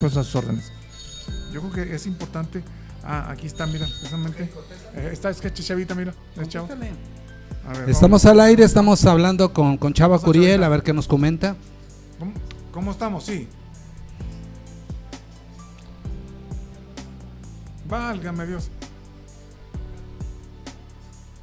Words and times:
pues 0.00 0.16
a 0.16 0.24
sus 0.24 0.34
órdenes. 0.34 0.72
Yo 1.52 1.60
creo 1.60 1.72
que 1.86 1.94
es 1.94 2.06
importante. 2.06 2.64
Ah, 3.04 3.30
aquí 3.30 3.46
está, 3.46 3.66
mira, 3.66 3.84
precisamente. 3.84 4.44
Eh, 4.94 5.10
está, 5.12 5.28
es 5.28 5.42
que 5.42 5.52
Chavita, 5.52 5.94
mira, 5.94 6.14
es 6.40 6.48
chavo. 6.48 6.70
A 6.72 7.72
ver, 7.78 7.90
Estamos 7.90 8.24
al 8.24 8.40
aire, 8.40 8.64
estamos 8.64 9.04
hablando 9.04 9.52
con, 9.52 9.76
con 9.76 9.92
Chava 9.92 10.16
Vamos 10.16 10.24
Curiel, 10.24 10.64
a 10.64 10.70
ver 10.70 10.82
qué 10.82 10.94
nos 10.94 11.06
comenta. 11.06 11.54
¿Cómo, 12.18 12.32
cómo 12.72 12.90
estamos? 12.92 13.24
Sí. 13.24 13.46
Válgame 17.86 18.46
Dios. 18.46 18.70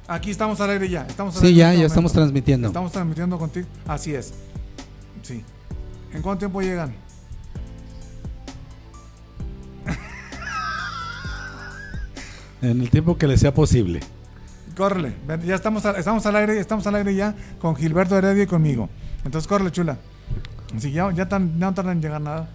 Aquí 0.08 0.32
estamos 0.32 0.60
al 0.60 0.70
aire 0.70 0.88
ya. 0.88 1.06
Estamos 1.06 1.36
al 1.36 1.42
Sí, 1.42 1.46
aire 1.46 1.58
ya, 1.58 1.68
este 1.70 1.80
ya 1.82 1.86
estamos 1.86 2.12
transmitiendo. 2.12 2.66
Estamos 2.66 2.90
transmitiendo 2.90 3.38
contigo. 3.38 3.68
Así 3.86 4.16
es. 4.16 4.34
Sí. 5.22 5.44
¿En 6.12 6.22
cuánto 6.22 6.40
tiempo 6.40 6.60
llegan? 6.60 7.06
En 12.62 12.80
el 12.80 12.90
tiempo 12.90 13.16
que 13.16 13.26
le 13.26 13.36
sea 13.36 13.54
posible. 13.54 14.00
Córrele. 14.76 15.12
Ya 15.44 15.54
estamos, 15.54 15.84
al- 15.84 15.96
estamos 15.96 16.24
al 16.26 16.36
aire, 16.36 16.58
estamos 16.60 16.86
al 16.86 16.94
aire 16.96 17.14
ya 17.14 17.34
con 17.60 17.74
Gilberto 17.76 18.16
Heredia 18.16 18.44
y 18.44 18.46
conmigo. 18.46 18.88
Entonces 19.24 19.48
córrele, 19.48 19.70
chula. 19.72 19.96
Así 20.76 20.92
ya, 20.92 21.10
ya 21.12 21.28
tan- 21.28 21.58
no 21.58 21.72
tardan 21.74 21.96
en 21.96 22.02
llegar 22.02 22.20
nada. 22.20 22.48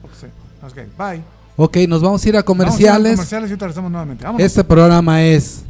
Ok, 0.61 0.75
bye. 0.97 1.21
Ok, 1.55 1.77
nos 1.88 2.02
vamos 2.02 2.23
a 2.25 2.30
ir 2.30 2.35
a 2.35 2.39
Vamos 2.39 2.44
a 2.44 2.45
comerciales. 2.45 3.11
comerciales 3.16 3.52
y 3.52 3.55
regresamos 3.55 3.91
nuevamente. 3.91 4.23
Vámonos. 4.25 4.45
Este 4.45 4.63
programa 4.63 5.23
es 5.23 5.63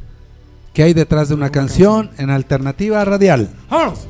¿Qué 0.73 0.81
hay 0.83 0.93
detrás 0.93 1.29
de 1.29 1.35
una 1.35 1.51
canción 1.51 2.09
en 2.17 2.31
alternativa 2.31 3.05
radial? 3.05 3.49
¡Vámonos! 3.69 4.07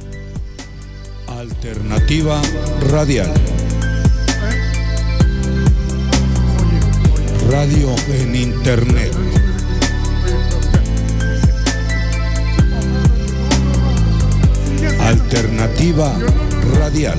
Alternativa 1.28 2.42
Radial. 2.90 3.30
Radio 7.50 7.90
en 8.14 8.36
Internet. 8.36 9.12
Alternativa 15.06 16.18
Radial. 16.80 17.18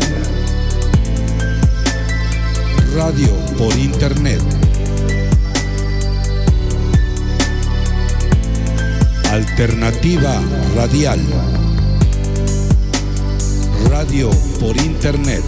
Radio 2.94 3.28
por 3.58 3.76
Internet. 3.76 4.40
Alternativa 9.30 10.40
Radial. 10.74 11.20
Radio 13.90 14.30
por 14.58 14.76
Internet. 14.78 15.42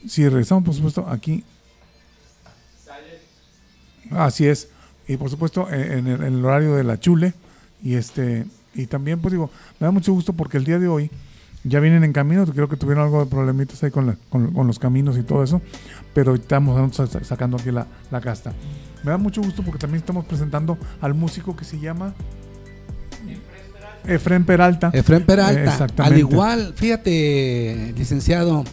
Sí, 0.07 0.29
regresamos 0.29 0.63
por 0.63 0.75
supuesto 0.75 1.07
aquí. 1.09 1.43
Así 4.11 4.47
es. 4.47 4.69
Y 5.07 5.17
por 5.17 5.29
supuesto 5.29 5.69
en 5.69 6.07
el, 6.07 6.23
en 6.23 6.35
el 6.35 6.45
horario 6.45 6.75
de 6.75 6.83
la 6.83 6.99
chule. 6.99 7.33
Y 7.83 7.95
este 7.95 8.45
y 8.75 8.85
también 8.85 9.19
pues 9.19 9.31
digo, 9.31 9.49
me 9.79 9.85
da 9.85 9.91
mucho 9.91 10.13
gusto 10.13 10.33
porque 10.33 10.57
el 10.57 10.63
día 10.63 10.77
de 10.79 10.87
hoy 10.87 11.09
ya 11.63 11.79
vienen 11.79 12.03
en 12.03 12.13
camino, 12.13 12.45
creo 12.45 12.69
que 12.69 12.77
tuvieron 12.77 13.03
algo 13.05 13.19
de 13.23 13.29
problemitas 13.29 13.83
ahí 13.83 13.91
con, 13.91 14.07
la- 14.07 14.17
con, 14.29 14.53
con 14.53 14.67
los 14.67 14.79
caminos 14.79 15.17
y 15.17 15.23
todo 15.23 15.43
eso, 15.43 15.61
pero 16.13 16.35
estamos 16.35 16.95
sa- 16.95 17.07
sacando 17.23 17.57
aquí 17.57 17.71
la, 17.71 17.87
la 18.11 18.21
casta. 18.21 18.53
Me 19.03 19.11
da 19.11 19.17
mucho 19.17 19.41
gusto 19.41 19.63
porque 19.63 19.79
también 19.79 19.99
estamos 19.99 20.25
presentando 20.25 20.77
al 21.01 21.13
músico 21.13 21.55
que 21.55 21.65
se 21.65 21.79
llama 21.79 22.13
Efren 24.05 24.45
Peralta. 24.45 24.89
Efren 24.93 25.21
Eh, 25.21 25.25
Peralta. 25.25 25.63
exactamente. 25.63 26.13
Al 26.15 26.19
igual, 26.19 26.73
fíjate, 26.75 27.93
licenciado, 27.97 28.63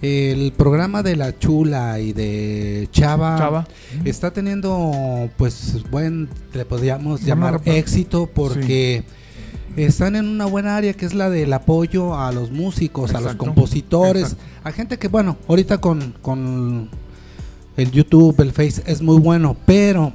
el 0.00 0.52
programa 0.56 1.02
de 1.02 1.16
La 1.16 1.38
Chula 1.38 2.00
y 2.00 2.14
de 2.14 2.88
Chava, 2.90 3.36
Chava. 3.36 3.66
está 4.04 4.30
teniendo, 4.32 5.28
pues, 5.36 5.84
buen, 5.90 6.28
le 6.54 6.64
podríamos 6.64 7.20
llamar 7.22 7.60
éxito 7.66 8.26
porque 8.32 9.04
están 9.76 10.16
en 10.16 10.26
una 10.26 10.46
buena 10.46 10.76
área 10.76 10.94
que 10.94 11.06
es 11.06 11.14
la 11.14 11.30
del 11.30 11.52
apoyo 11.52 12.18
a 12.18 12.32
los 12.32 12.50
músicos, 12.50 13.14
a 13.14 13.20
los 13.20 13.34
compositores, 13.36 14.32
Exacto. 14.32 14.44
a 14.64 14.72
gente 14.72 14.98
que, 14.98 15.08
bueno, 15.08 15.36
ahorita 15.48 15.78
con, 15.78 16.14
con 16.22 16.90
el 17.76 17.90
YouTube, 17.90 18.40
el 18.40 18.52
Face 18.52 18.82
es 18.86 19.02
muy 19.02 19.18
bueno, 19.18 19.56
pero 19.66 20.12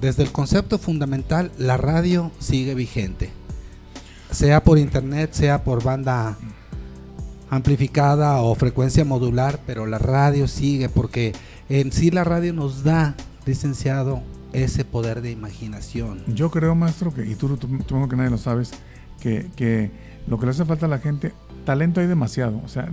desde 0.00 0.24
el 0.24 0.32
concepto 0.32 0.78
fundamental, 0.78 1.52
la 1.58 1.76
radio 1.76 2.30
sigue 2.38 2.74
vigente. 2.74 3.30
Sea 4.30 4.64
por 4.64 4.78
internet, 4.78 5.30
sea 5.32 5.62
por 5.62 5.82
banda 5.82 6.36
amplificada 7.50 8.40
o 8.40 8.54
frecuencia 8.54 9.04
modular, 9.04 9.60
pero 9.66 9.86
la 9.86 9.98
radio 9.98 10.48
sigue 10.48 10.88
porque 10.88 11.32
en 11.68 11.92
sí 11.92 12.10
la 12.10 12.24
radio 12.24 12.52
nos 12.52 12.82
da, 12.82 13.14
licenciado, 13.46 14.22
ese 14.52 14.84
poder 14.84 15.22
de 15.22 15.30
imaginación. 15.30 16.22
Yo 16.34 16.50
creo, 16.50 16.74
maestro, 16.74 17.12
que, 17.14 17.24
y 17.26 17.34
tú, 17.34 17.56
tú, 17.56 18.08
que 18.08 18.16
nadie 18.16 18.30
lo 18.30 18.38
sabes, 18.38 18.72
que, 19.20 19.46
que 19.56 19.90
lo 20.26 20.38
que 20.38 20.46
le 20.46 20.50
hace 20.50 20.64
falta 20.64 20.86
a 20.86 20.88
la 20.88 20.98
gente, 20.98 21.32
talento 21.64 22.00
hay 22.00 22.06
demasiado, 22.06 22.60
o 22.64 22.68
sea, 22.68 22.88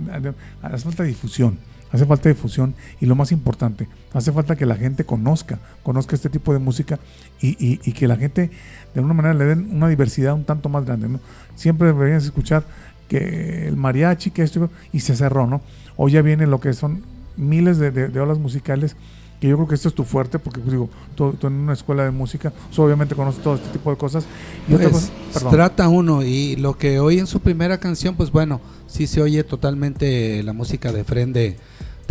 hace 0.62 0.84
falta 0.84 1.02
difusión, 1.02 1.58
hace 1.92 2.06
falta 2.06 2.28
difusión 2.28 2.74
y 3.00 3.06
lo 3.06 3.14
más 3.14 3.32
importante, 3.32 3.88
hace 4.12 4.32
falta 4.32 4.56
que 4.56 4.64
la 4.66 4.76
gente 4.76 5.04
conozca, 5.04 5.58
conozca 5.82 6.14
este 6.16 6.30
tipo 6.30 6.52
de 6.52 6.58
música 6.60 6.98
y, 7.40 7.48
y- 7.64 7.80
y 7.84 7.92
que 7.92 8.06
la 8.08 8.16
gente 8.16 8.48
de 8.94 9.00
alguna 9.00 9.14
manera 9.14 9.34
le 9.34 9.44
den 9.44 9.70
una 9.72 9.88
diversidad 9.88 10.34
un 10.34 10.44
tanto 10.44 10.68
más 10.68 10.84
grande, 10.84 11.08
¿no? 11.08 11.20
Siempre 11.56 11.88
deberías 11.88 12.24
escuchar 12.24 12.64
que 13.08 13.66
el 13.66 13.76
mariachi, 13.76 14.30
que 14.30 14.42
esto, 14.42 14.70
y 14.92 15.00
se 15.00 15.16
cerró, 15.16 15.46
¿no? 15.46 15.60
Hoy 15.96 16.12
ya 16.12 16.22
viene 16.22 16.46
lo 16.46 16.60
que 16.60 16.72
son 16.74 17.02
miles 17.36 17.78
de, 17.78 17.90
de- 17.90 18.08
de 18.08 18.20
olas 18.20 18.38
musicales 18.38 18.94
que 19.40 19.48
yo 19.48 19.56
creo 19.56 19.66
que 19.68 19.74
esto 19.74 19.88
es 19.88 19.94
tu 19.94 20.04
fuerte, 20.04 20.38
porque 20.38 20.60
pues, 20.60 20.70
digo, 20.72 20.90
tú, 21.14 21.32
tú 21.32 21.46
en 21.46 21.54
una 21.54 21.72
escuela 21.72 22.04
de 22.04 22.10
música, 22.10 22.52
pues, 22.68 22.78
obviamente 22.78 23.14
conoces 23.14 23.42
todo 23.42 23.54
este 23.54 23.68
tipo 23.70 23.90
de 23.90 23.96
cosas. 23.96 24.24
Y 24.68 24.74
otra 24.74 24.90
Pues, 24.90 25.04
cosa, 25.04 25.12
perdón. 25.32 25.50
trata 25.52 25.88
uno 25.88 26.22
y 26.22 26.56
lo 26.56 26.76
que 26.76 27.00
oí 27.00 27.18
en 27.18 27.26
su 27.26 27.40
primera 27.40 27.78
canción, 27.78 28.14
pues 28.16 28.30
bueno, 28.30 28.60
sí 28.86 29.06
se 29.06 29.22
oye 29.22 29.42
totalmente 29.42 30.42
la 30.42 30.52
música 30.52 30.92
de 30.92 31.04
Fren 31.04 31.32
de, 31.32 31.56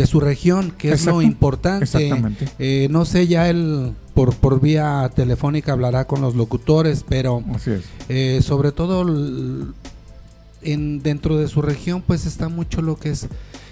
su 0.08 0.22
región, 0.22 0.72
que 0.78 0.92
es 0.94 1.06
lo 1.06 1.22
importante. 1.22 1.84
exactamente. 1.84 2.48
Eh, 2.58 2.88
no 2.90 3.04
sé, 3.04 3.28
ya 3.28 3.50
él 3.50 3.92
por, 4.14 4.34
por 4.34 4.62
vía 4.62 5.12
telefónica 5.14 5.74
hablará 5.74 6.06
con 6.06 6.22
los 6.22 6.36
locutores, 6.36 7.04
pero 7.08 7.44
Así 7.54 7.72
es. 7.72 7.84
eh, 8.08 8.40
sobre 8.42 8.72
todo 8.72 9.02
en 10.62 11.04
dentro 11.04 11.38
de 11.38 11.48
su 11.48 11.62
región, 11.62 12.02
pues 12.06 12.25
está 12.25 12.50
mucho 12.50 12.82
lo 12.82 12.98
que 12.98 13.10
es 13.12 13.28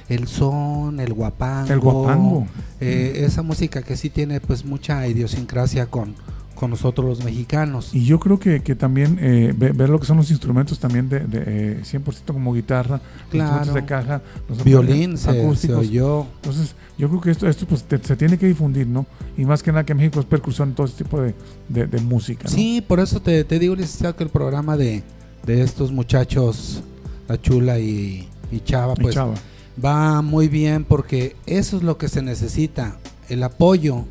el 0.10 0.28
son, 0.28 1.00
el 1.00 1.14
guapango, 1.14 1.74
El 1.74 1.80
guapango. 1.80 2.48
eh, 2.80 3.24
esa 3.26 3.42
música 3.42 3.82
que 3.82 3.98
sí 3.98 4.10
tiene 4.10 4.40
pues 4.40 4.64
mucha 4.66 5.06
idiosincrasia 5.08 5.88
con, 5.88 6.16
con 6.56 6.70
nosotros 6.72 7.06
los 7.06 7.24
mexicanos. 7.24 7.94
Y 7.94 8.06
yo 8.06 8.20
creo 8.20 8.40
que, 8.40 8.62
que 8.64 8.74
también 8.76 9.20
eh, 9.22 9.54
ve- 9.56 9.74
ver 9.74 9.90
lo 9.90 10.00
que 10.00 10.06
son 10.08 10.18
los 10.18 10.32
instrumentos 10.32 10.80
también 10.80 11.10
de, 11.10 11.20
de, 11.20 11.44
eh, 11.46 11.82
100% 11.84 12.34
como 12.34 12.54
guitarra, 12.54 13.00
Claro. 13.30 13.58
instrumentos 13.58 13.74
de 13.76 13.86
caja, 13.86 14.22
los 14.50 14.64
Violín 14.64 15.18
se, 15.18 15.32
se 15.34 15.42
acústicos. 15.42 15.78
oyó. 15.80 16.26
Entonces, 16.38 16.74
yo 16.98 17.10
creo 17.10 17.22
que 17.22 17.32
esto, 17.32 17.48
esto 17.48 17.68
pues, 17.68 17.84
te- 17.84 18.00
se 18.00 18.16
tiene 18.16 18.38
que 18.38 18.48
difundir, 18.48 18.88
¿no? 18.88 19.06
Y 19.38 19.46
más 19.46 19.62
que 19.62 19.72
nada 19.72 19.86
que 19.86 19.94
México 19.94 20.20
es 20.20 20.26
percusión 20.26 20.70
en 20.70 20.76
todo 20.76 20.88
este 20.88 21.04
tipo 21.04 21.22
de, 21.22 21.36
de- 21.70 21.86
de 21.86 22.02
música, 22.02 22.46
¿no? 22.46 22.50
Sí, 22.50 22.82
por 22.88 23.00
eso 23.02 23.22
te, 23.22 23.44
te 23.44 23.60
digo, 23.60 23.76
licenciado, 23.76 24.16
que 24.16 24.24
el 24.24 24.30
programa 24.30 24.78
de, 24.78 25.04
de 25.46 25.62
estos 25.62 25.92
muchachos, 25.92 26.82
La 27.28 27.40
Chula 27.40 27.78
y, 27.78 28.28
y 28.52 28.62
Chava, 28.62 28.94
Y 28.98 29.02
pues 29.02 29.14
Chava. 29.14 29.36
Va 29.84 30.22
muy 30.22 30.48
bien 30.48 30.84
porque 30.84 31.36
eso 31.46 31.78
es 31.78 31.84
lo 31.84 31.98
que 31.98 32.10
se 32.10 32.22
necesita, 32.22 32.98
el 33.30 33.44
apoyo. 33.44 34.06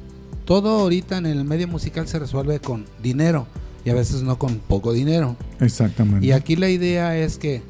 Todo 0.44 0.80
ahorita 0.80 1.18
en 1.18 1.26
el 1.26 1.44
medio 1.44 1.66
musical 1.66 2.06
se 2.06 2.18
resuelve 2.18 2.60
con 2.60 2.84
dinero 3.02 3.46
y 3.84 3.90
a 3.90 3.94
veces 3.94 4.22
no 4.22 4.38
con 4.38 4.58
poco 4.58 4.92
dinero. 4.92 5.36
Exactamente. 5.60 6.24
Y 6.26 6.32
aquí 6.32 6.56
la 6.56 6.68
idea 6.68 7.16
es 7.16 7.38
que 7.38 7.62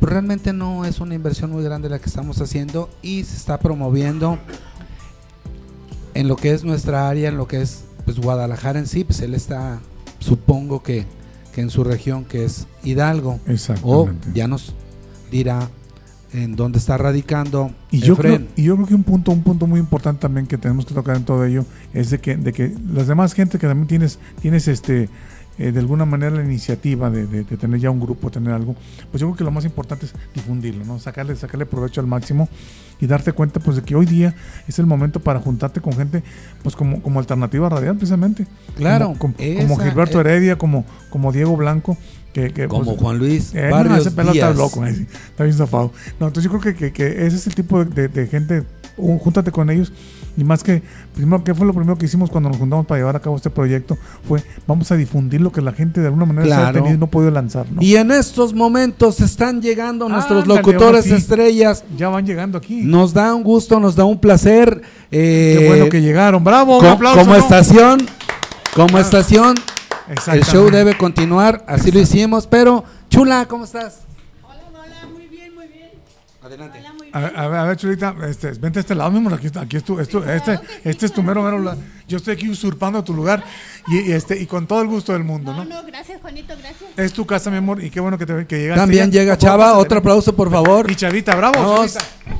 realmente 0.00 0.52
no 0.52 0.84
es 0.84 1.00
una 1.00 1.14
inversión 1.14 1.50
muy 1.50 1.62
grande 1.64 1.88
la 1.88 1.98
que 1.98 2.08
estamos 2.08 2.40
haciendo 2.40 2.88
y 3.02 3.24
se 3.24 3.36
está 3.36 3.58
promoviendo 3.58 4.38
en 6.14 6.28
lo 6.28 6.36
que 6.36 6.52
es 6.52 6.64
nuestra 6.64 7.08
área, 7.08 7.28
en 7.28 7.36
lo 7.36 7.46
que 7.46 7.60
es 7.60 7.84
pues 8.04 8.18
Guadalajara 8.18 8.78
en 8.78 8.86
sí, 8.86 9.04
pues 9.04 9.20
él 9.20 9.34
está, 9.34 9.80
supongo 10.18 10.82
que, 10.82 11.04
que 11.54 11.60
en 11.60 11.68
su 11.68 11.84
región 11.84 12.24
que 12.24 12.44
es 12.44 12.66
Hidalgo, 12.82 13.38
o 13.46 13.50
Exactamente. 13.50 14.28
ya 14.34 14.48
nos 14.48 14.74
dirá 15.30 15.68
en 16.32 16.56
dónde 16.56 16.78
está 16.78 16.98
radicando 16.98 17.70
Y 17.90 18.00
yo, 18.00 18.16
creo, 18.16 18.34
y 18.56 18.62
yo 18.64 18.74
creo 18.76 18.86
que 18.86 18.94
un 18.94 19.04
punto, 19.04 19.30
un 19.32 19.42
punto 19.42 19.66
muy 19.66 19.80
importante 19.80 20.20
también 20.20 20.46
que 20.46 20.58
tenemos 20.58 20.84
que 20.86 20.94
tocar 20.94 21.16
en 21.16 21.24
todo 21.24 21.44
ello 21.44 21.64
es 21.94 22.10
de 22.10 22.18
que, 22.20 22.36
de 22.36 22.52
que 22.52 22.74
las 22.92 23.06
demás 23.06 23.32
gente 23.32 23.58
que 23.58 23.66
también 23.66 23.88
tienes, 23.88 24.18
tienes 24.40 24.68
este 24.68 25.08
eh, 25.60 25.72
de 25.72 25.80
alguna 25.80 26.04
manera 26.04 26.30
la 26.36 26.44
iniciativa 26.44 27.10
de, 27.10 27.26
de- 27.26 27.42
de 27.42 27.56
tener 27.56 27.80
ya 27.80 27.90
un 27.90 27.98
grupo, 27.98 28.30
tener 28.30 28.52
algo, 28.52 28.76
pues 29.10 29.20
yo 29.20 29.26
creo 29.26 29.36
que 29.38 29.42
lo 29.44 29.50
más 29.50 29.64
importante 29.64 30.06
es 30.06 30.14
difundirlo, 30.32 30.84
¿no? 30.84 31.00
Sacarle, 31.00 31.34
sacarle 31.34 31.66
provecho 31.66 32.00
al 32.00 32.06
máximo 32.06 32.48
y 33.00 33.06
darte 33.08 33.32
cuenta 33.32 33.58
pues 33.58 33.76
de 33.76 33.82
que 33.82 33.96
hoy 33.96 34.06
día 34.06 34.36
es 34.68 34.78
el 34.78 34.86
momento 34.86 35.18
para 35.18 35.40
juntarte 35.40 35.80
con 35.80 35.94
gente 35.94 36.22
pues 36.62 36.76
como, 36.76 37.02
como 37.02 37.18
alternativa 37.18 37.68
radial 37.68 37.96
precisamente. 37.96 38.46
Claro, 38.76 39.14
Como, 39.18 39.34
como- 39.34 39.78
Gilberto 39.78 40.20
es- 40.20 40.26
Heredia, 40.26 40.56
como, 40.58 40.84
como 41.10 41.32
Diego 41.32 41.56
Blanco, 41.56 41.96
que, 42.46 42.52
que, 42.52 42.68
como 42.68 42.84
pues, 42.84 42.98
Juan 43.00 43.18
Luis 43.18 43.52
eh, 43.54 43.68
no, 43.70 43.96
ese 43.96 44.10
pelota 44.10 44.32
Díaz. 44.32 44.50
está 44.50 44.62
loco, 44.62 44.84
eh, 44.86 45.06
está 45.30 45.44
bien 45.44 45.56
zafado. 45.56 45.92
No, 46.20 46.26
entonces 46.28 46.50
yo 46.50 46.58
creo 46.58 46.74
que, 46.74 46.78
que- 46.78 46.92
que 46.92 47.26
ese 47.26 47.36
es 47.36 47.46
el 47.46 47.54
tipo 47.54 47.84
de, 47.84 48.26
gente, 48.26 48.64
júntate 48.96 49.50
con 49.50 49.70
ellos. 49.70 49.92
Y 50.36 50.44
más 50.44 50.62
que, 50.62 50.82
primero, 51.16 51.42
¿qué 51.42 51.52
fue 51.52 51.66
lo 51.66 51.72
primero 51.74 51.98
que 51.98 52.06
hicimos 52.06 52.30
cuando 52.30 52.48
nos 52.48 52.58
juntamos 52.58 52.86
para 52.86 53.00
llevar 53.00 53.16
a 53.16 53.20
cabo 53.20 53.34
este 53.34 53.50
proyecto? 53.50 53.98
Fue, 54.28 54.40
vamos 54.68 54.88
a 54.92 54.96
difundir 54.96 55.40
lo 55.40 55.50
que 55.50 55.60
la 55.60 55.72
gente 55.72 56.00
de 56.00 56.06
alguna 56.06 56.26
manera 56.26 56.46
se 56.46 56.52
ha 56.52 56.56
Claro. 56.58 56.74
tenido 56.74 56.94
y 56.94 56.98
no 56.98 57.06
ha 57.06 57.10
podido 57.10 57.32
lanzar, 57.32 57.66
¿no? 57.72 57.82
Y 57.82 57.96
en 57.96 58.12
estos 58.12 58.54
momentos 58.54 59.18
están 59.20 59.60
llegando 59.60 60.08
nuestros 60.08 60.42
Ándale, 60.44 60.60
locutores 60.62 61.06
sí. 61.06 61.12
estrellas. 61.14 61.82
Ya 61.96 62.08
van 62.08 62.24
llegando 62.24 62.56
aquí. 62.56 62.82
Nos 62.84 63.12
da 63.12 63.34
un 63.34 63.42
gusto, 63.42 63.80
nos 63.80 63.96
da 63.96 64.04
un 64.04 64.20
placer. 64.20 64.80
eh, 65.10 65.56
Qué 65.58 65.66
bueno 65.66 65.88
que 65.88 66.00
llegaron. 66.02 66.44
¡Bravo! 66.44 66.76
Un 66.78 66.84
co- 66.84 66.90
aplauso, 66.92 67.18
como 67.20 67.32
¿no? 67.32 67.38
estación, 67.40 68.06
como 68.76 68.96
Ah, 68.96 69.00
estación, 69.00 69.56
el 70.08 70.44
show 70.44 70.70
debe 70.70 70.96
continuar, 70.96 71.64
así 71.66 71.90
lo 71.90 72.00
hicimos, 72.00 72.46
pero 72.46 72.84
Chula, 73.10 73.46
¿cómo 73.46 73.64
estás? 73.64 74.00
Hola, 74.42 74.60
hola, 74.72 75.06
muy 75.12 75.26
bien, 75.26 75.54
muy 75.54 75.66
bien. 75.68 75.90
Adelante. 76.42 76.78
Hola, 76.80 76.92
muy 76.94 77.08
A, 77.12 77.18
bien. 77.20 77.32
a 77.36 77.48
ver, 77.48 77.58
a 77.60 77.64
ver, 77.64 77.76
Chulita, 77.76 78.14
este, 78.28 78.52
vente 78.52 78.78
a 78.78 78.80
este 78.80 78.94
lado, 78.94 79.10
mi 79.10 79.18
amor. 79.18 79.34
Aquí, 79.34 79.46
está- 79.46 79.60
aquí 79.62 79.76
es 79.76 79.84
tu, 79.84 79.98
es 80.00 80.08
tu- 80.08 80.22
este, 80.22 80.58
este 80.84 81.06
es 81.06 81.12
tu 81.12 81.22
mero, 81.22 81.42
mero. 81.42 81.76
Yo 82.06 82.16
estoy 82.16 82.34
aquí 82.34 82.48
usurpando 82.48 83.02
tu 83.04 83.12
lugar 83.12 83.44
y, 83.88 84.08
y 84.08 84.12
este, 84.12 84.38
y 84.40 84.46
con 84.46 84.66
todo 84.66 84.80
el 84.80 84.88
gusto 84.88 85.12
del 85.12 85.24
mundo, 85.24 85.52
No, 85.52 85.64
¿no? 85.64 85.82
no, 85.82 85.86
gracias, 85.86 86.20
Juanito, 86.22 86.54
gracias. 86.58 86.90
Es 86.96 87.12
tu 87.12 87.26
casa, 87.26 87.50
mi 87.50 87.58
amor, 87.58 87.82
y 87.84 87.90
qué 87.90 88.00
bueno 88.00 88.16
que, 88.16 88.24
te, 88.26 88.46
que 88.46 88.58
llegaste. 88.60 88.80
También 88.80 89.10
Ya, 89.10 89.20
llega 89.20 89.36
Chava, 89.36 89.76
otro 89.76 89.98
aplauso 89.98 90.34
por 90.34 90.50
favor. 90.50 90.90
Y 90.90 90.96
Chavita, 90.96 91.34
bravo. 91.36 91.54
Vamos. 91.60 91.94
Chavita. 91.94 92.38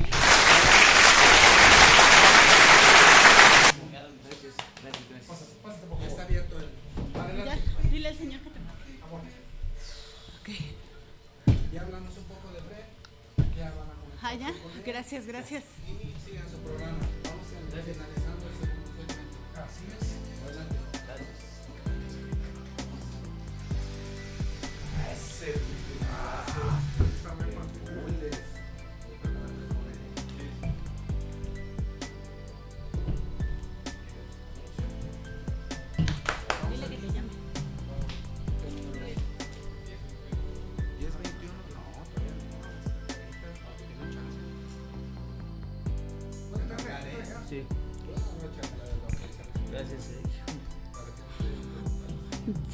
Ya, 7.45 7.57
dile 7.91 8.07
al 8.09 8.15
señor 8.17 8.39
que 8.41 8.49
te 8.49 8.59
Ah, 14.21 14.33
ya, 14.35 14.51
gracias, 15.39 15.78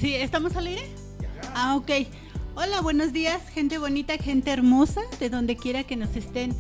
Sí, 0.06 0.14
¿estamos 0.14 0.56
al 0.56 0.68
aire? 0.68 0.88
Ah, 1.56 1.76
ok. 1.76 1.90
Hola, 2.54 2.80
buenos 2.82 3.12
días, 3.12 3.42
gente 3.50 3.80
bonita, 3.80 4.16
gente 4.20 4.52
hermosa, 4.52 5.02
de 5.20 5.32
donde 5.32 5.58
quiera 5.58 5.84
que 5.84 5.96
nos 5.96 6.16
estén. 6.16 6.56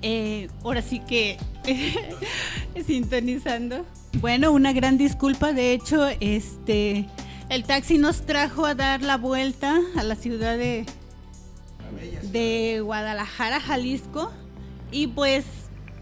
eh, 0.00 0.48
ahora 0.64 0.80
sí 0.80 1.00
que 1.00 1.36
sintonizando. 2.86 3.84
Bueno, 4.22 4.52
una 4.52 4.72
gran 4.72 4.96
disculpa. 4.96 5.52
De 5.52 5.74
hecho, 5.74 6.08
este, 6.20 7.06
el 7.50 7.64
taxi 7.64 7.98
nos 7.98 8.24
trajo 8.24 8.64
a 8.64 8.74
dar 8.74 9.02
la 9.02 9.18
vuelta 9.18 9.78
a 9.94 10.02
la 10.02 10.14
ciudad 10.14 10.56
de, 10.56 10.86
de 12.32 12.80
Guadalajara, 12.80 13.60
Jalisco. 13.60 14.32
Y 14.90 15.08
pues, 15.08 15.44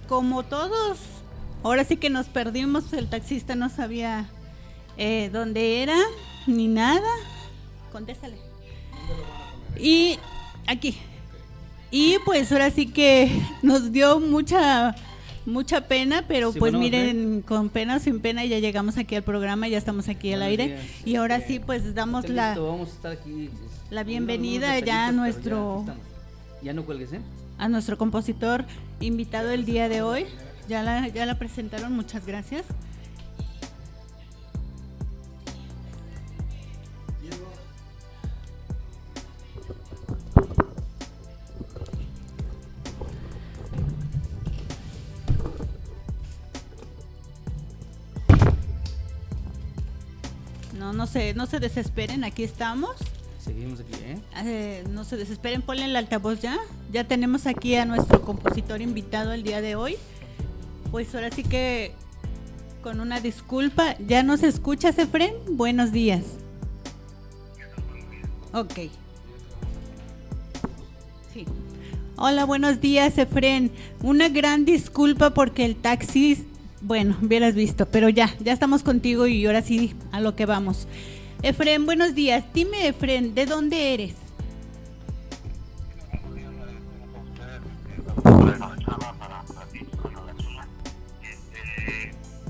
como 0.07 0.45
todos, 0.45 1.01
ahora 1.65 1.83
sí 1.83 1.97
que 1.97 2.11
nos 2.11 2.27
perdimos. 2.27 2.93
El 2.93 3.09
taxista 3.11 3.57
no 3.57 3.71
sabía 3.71 4.31
eh, 4.99 5.31
dónde 5.33 5.83
era 5.83 5.99
ni 6.47 6.69
nada. 6.69 7.09
Contéstale. 7.93 8.37
Y 9.79 10.19
aquí. 10.67 10.97
Y 11.91 12.17
pues 12.25 12.51
ahora 12.53 12.71
sí 12.71 12.87
que 12.87 13.31
nos 13.63 13.93
dio 13.93 14.21
mucha 14.21 14.95
mucha 15.45 15.83
pena, 15.83 16.25
pero 16.27 16.53
Sí, 16.53 16.59
pues 16.59 16.73
bueno, 16.73 16.81
miren, 16.81 17.41
con 17.43 17.69
pena 17.69 17.97
o 17.97 17.99
sin 18.01 18.19
pena 18.19 18.45
ya 18.45 18.59
llegamos 18.59 18.99
aquí 18.99 19.15
al 19.15 19.23
programa, 19.23 19.69
ya 19.69 19.79
estamos 19.79 20.09
aquí 20.09 20.33
al 20.33 20.43
aire 20.43 20.67
días. 20.67 20.81
y 21.05 21.15
ahora 21.15 21.41
sí 21.41 21.61
pues 21.61 21.95
damos 21.95 22.29
la 22.29 22.49
listo, 22.49 22.67
vamos 22.67 22.89
a 22.89 22.93
estar 22.93 23.13
aquí. 23.13 23.49
la 23.91 24.03
bienvenida 24.03 24.77
ya 24.81 25.07
a 25.07 25.13
nuestro- 25.13 25.85
ya. 25.87 25.95
Ya 26.63 26.73
no 26.73 26.85
cuelgues, 26.85 27.13
¿eh? 27.13 27.21
a 27.59 27.69
nuestro 27.69 27.97
compositor 27.97 28.65
invitado 29.01 29.51
el 29.53 29.65
día 29.65 29.89
de 29.89 30.03
hoy. 30.03 30.27
Ya 30.69 30.83
la 30.83 31.07
ya 31.09 31.25
la 31.27 31.39
presentaron, 31.39 31.93
muchas 31.93 32.27
gracias. 32.27 32.65
No, 51.07 51.13
se, 51.13 51.35
no 51.35 51.47
se 51.47 51.61
desesperen, 51.61 52.25
aquí 52.25 52.43
estamos. 52.43 52.97
Seguimos 53.39 53.79
aquí, 53.79 53.93
¿eh? 54.03 54.19
Eh, 54.39 54.85
no 54.91 55.05
se 55.05 55.17
desesperen, 55.17 55.63
ponle 55.63 55.85
el 55.85 55.95
altavoz 55.95 56.41
ya. 56.41 56.59
Ya 56.91 57.05
tenemos 57.05 57.47
aquí 57.47 57.77
a 57.77 57.85
nuestro 57.85 58.23
compositor 58.23 58.83
invitado 58.83 59.33
el 59.33 59.45
día 59.45 59.61
de 59.61 59.77
hoy. 59.77 59.99
Pues 60.91 61.15
ahora 61.15 61.31
sí 61.31 61.45
que 61.45 61.93
con 62.83 62.99
una 62.99 63.21
disculpa, 63.21 63.97
¿ya 64.05 64.25
nos 64.25 64.43
escuchas, 64.43 64.99
Efren? 64.99 65.33
Buenos 65.51 65.93
días. 65.93 66.25
Ok. 68.53 68.75
Sí. 71.33 71.47
Hola, 72.17 72.45
buenos 72.47 72.81
días, 72.81 73.17
Efren. 73.17 73.71
Una 74.03 74.29
gran 74.29 74.65
disculpa 74.65 75.35
porque 75.35 75.67
el 75.67 75.77
taxi, 75.77 76.45
bueno, 76.81 77.17
hubieras 77.23 77.55
visto, 77.55 77.87
pero 77.87 78.09
ya, 78.09 78.35
ya 78.41 78.53
estamos 78.53 78.83
contigo 78.83 79.27
y 79.27 79.45
ahora 79.47 79.63
sí 79.63 79.95
a 80.13 80.21
lo 80.21 80.37
que 80.37 80.47
vamos. 80.47 80.87
Efren, 81.43 81.87
buenos 81.87 82.15
días. 82.15 82.45
Dime, 82.55 82.89
Efren, 82.89 83.35
¿de 83.35 83.47
dónde 83.47 83.95
eres? 83.95 84.15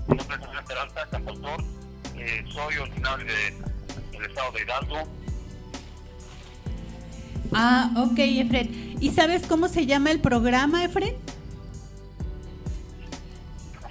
Mi 0.08 0.16
nombre 0.16 0.36
es. 0.36 0.46
Eh, 2.18 2.44
soy 2.52 2.76
originario 2.78 3.26
de- 3.26 4.16
del 4.18 4.30
estado 4.30 4.52
de 4.52 4.62
Hidalgo. 4.62 4.96
Ah, 7.52 7.90
ok, 7.96 8.18
Efren. 8.18 8.96
¿Y 9.00 9.10
sabes 9.10 9.46
cómo 9.46 9.68
se 9.68 9.86
llama 9.86 10.10
el 10.10 10.20
programa, 10.20 10.84
Efren? 10.84 11.14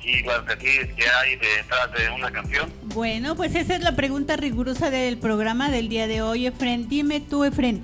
Y 0.06 0.22
las 0.22 0.46
decir 0.46 0.94
que 0.94 1.10
hay 1.10 1.36
detrás 1.36 1.92
de 1.98 2.10
una 2.12 2.32
canción. 2.32 2.72
Bueno, 2.84 3.36
pues 3.36 3.56
esa 3.56 3.76
es 3.76 3.82
la 3.82 3.96
pregunta 3.96 4.36
rigurosa 4.36 4.92
del 4.92 5.18
programa 5.18 5.72
del 5.72 5.90
día 5.90 6.06
de 6.06 6.22
hoy, 6.22 6.46
Efren. 6.46 6.88
Dime 6.88 7.22
tú, 7.22 7.44
Efren, 7.44 7.84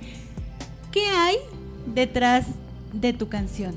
¿qué 0.92 1.08
hay 1.08 1.38
detrás 1.88 2.46
de 2.94 3.14
tu 3.14 3.28
canción? 3.28 3.76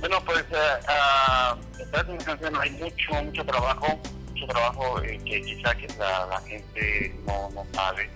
Bueno, 0.00 0.16
pues 0.24 0.44
ah, 0.88 1.56
detrás 1.78 2.06
de 2.08 2.12
una 2.14 2.24
canción 2.24 2.56
hay 2.56 2.70
mucho, 2.70 3.22
mucho 3.22 3.44
trabajo, 3.44 4.00
mucho 4.30 4.46
trabajo 4.46 5.00
eh, 5.02 5.20
que 5.24 5.42
quizá 5.42 5.76
que 5.76 5.86
la, 5.96 6.26
la 6.26 6.40
gente 6.40 7.14
no, 7.24 7.50
no 7.50 7.64
sabe. 7.72 8.10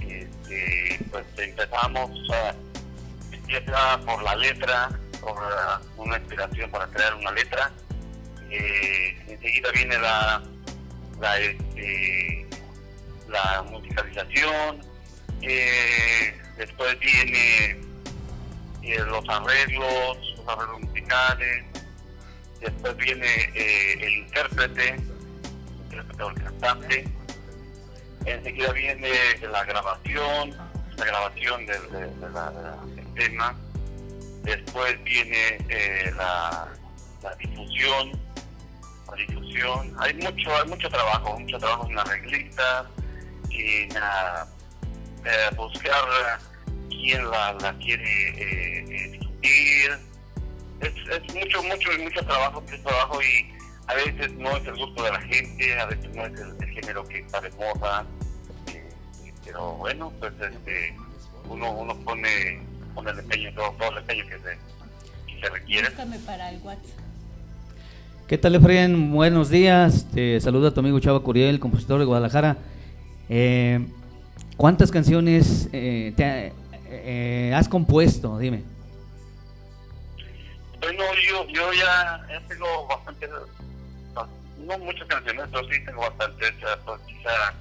Este, 0.00 1.00
pues 1.10 1.24
empezamos, 1.38 2.10
ah, 2.32 2.54
empieza 3.32 3.98
por 4.06 4.22
la 4.22 4.36
letra, 4.36 4.90
una 5.96 6.18
inspiración 6.18 6.70
para 6.70 6.86
crear 6.88 7.14
una 7.14 7.32
letra. 7.32 7.72
Eh, 8.50 9.16
enseguida 9.28 9.70
viene 9.72 9.98
la, 9.98 10.42
la, 11.20 11.38
este, 11.40 12.46
musicalización, 13.70 14.80
eh, 15.42 16.40
después 16.56 16.98
viene 17.00 17.70
eh, 18.82 18.98
los 19.06 19.28
arreglos, 19.28 20.18
los 20.36 20.48
arreglos 20.48 20.80
musicales, 20.82 21.64
después 22.60 22.96
viene 22.96 23.26
eh, 23.54 23.94
el 24.00 24.12
intérprete, 24.18 24.88
el 24.90 25.00
intérprete 25.84 26.22
o 26.22 26.30
el 26.30 26.42
cantante, 26.42 27.04
enseguida 28.24 28.72
viene 28.72 29.10
la 29.50 29.64
grabación, 29.64 30.56
la 30.96 31.04
grabación 31.04 31.66
del 31.66 31.80
tema, 33.14 33.56
después 34.44 35.02
viene 35.04 35.58
eh, 35.68 36.12
la, 36.16 36.68
la 37.22 37.34
difusión, 37.36 38.12
la 39.08 39.16
difusión, 39.16 39.96
hay 39.98 40.14
mucho, 40.14 40.56
hay 40.56 40.68
mucho 40.68 40.88
trabajo, 40.88 41.38
mucho 41.38 41.58
trabajo 41.58 41.90
en 41.90 41.98
arreglistas, 41.98 42.86
en 43.50 43.96
ah, 43.96 44.46
eh, 45.24 45.54
buscar 45.56 46.38
quién 46.88 47.30
la, 47.30 47.52
la 47.54 47.76
quiere 47.78 48.28
eh, 48.30 48.84
eh, 48.88 49.08
discutir. 49.10 49.98
Es, 50.80 50.92
es 51.08 51.34
mucho, 51.34 51.62
mucho, 51.62 51.90
mucho 51.98 52.24
trabajo, 52.24 52.60
mucho 52.60 52.82
trabajo 52.82 53.22
y 53.22 53.54
a 53.86 53.94
veces 53.94 54.32
no 54.34 54.56
es 54.56 54.66
el 54.66 54.76
gusto 54.76 55.02
de 55.02 55.10
la 55.12 55.20
gente, 55.20 55.80
a 55.80 55.86
veces 55.86 56.14
no 56.14 56.26
es 56.26 56.40
el, 56.40 56.56
el 56.62 56.68
género 56.70 57.04
que 57.04 57.18
está 57.18 57.40
de 57.40 57.50
moda. 57.52 58.06
eh, 58.72 58.90
pero 59.44 59.72
bueno, 59.76 60.12
pues 60.20 60.32
este, 60.40 60.96
uno, 61.48 61.70
uno 61.72 61.94
pone, 62.04 62.62
pone 62.94 63.10
el 63.10 63.18
empeño, 63.18 63.52
todo, 63.54 63.70
todo 63.78 63.90
el 63.90 63.98
empeño 63.98 64.24
que 64.26 64.36
se, 64.38 64.58
que 65.32 65.40
se 65.40 65.50
requiere. 65.50 65.88
Búscame 65.88 66.18
para 66.20 66.50
el 66.50 66.60
WhatsApp. 66.62 66.98
¿Qué 68.26 68.38
tal, 68.38 68.54
Efren? 68.54 69.12
Buenos 69.12 69.50
días. 69.50 70.06
Te 70.12 70.40
saluda 70.40 70.72
tu 70.72 70.80
amigo 70.80 70.98
Chava 71.00 71.20
Curiel, 71.20 71.60
compositor 71.60 71.98
de 71.98 72.06
Guadalajara. 72.06 72.56
Eh, 73.28 73.86
¿Cuántas 74.56 74.90
canciones 74.90 75.68
eh, 75.72 76.12
te 76.16 76.24
ha- 76.24 76.52
eh, 76.88 77.52
has 77.54 77.68
compuesto? 77.68 78.38
Dime. 78.38 78.62
Bueno, 80.80 81.02
yo, 81.28 81.46
yo 81.48 81.72
ya, 81.72 82.26
tengo 82.48 82.86
bastantes, 82.86 83.30
no 84.66 84.78
muchas 84.78 85.06
canciones, 85.08 85.44
pero 85.50 85.64
sí 85.68 85.84
tengo 85.84 86.00
bastantes. 86.02 86.50
eh, 86.50 86.76
Pues 86.84 87.00
quizá, 87.06 87.54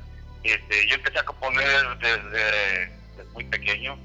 este, 0.43 0.87
yo 0.89 0.95
empecé 0.95 1.19
a 1.19 1.23
componer 1.25 1.65
desde, 2.01 2.91
desde 3.17 3.31
muy 3.33 3.43
pequeño, 3.45 3.97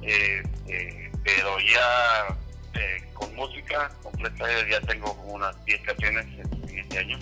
pero 0.00 1.58
ya 1.60 2.36
eh, 2.74 3.02
con 3.14 3.34
música 3.34 3.90
completa 4.02 4.44
ya 4.70 4.80
tengo 4.86 5.12
unas 5.28 5.64
10 5.64 5.80
canciones 5.82 6.26
en, 6.26 6.78
este 6.78 6.98
año. 6.98 7.18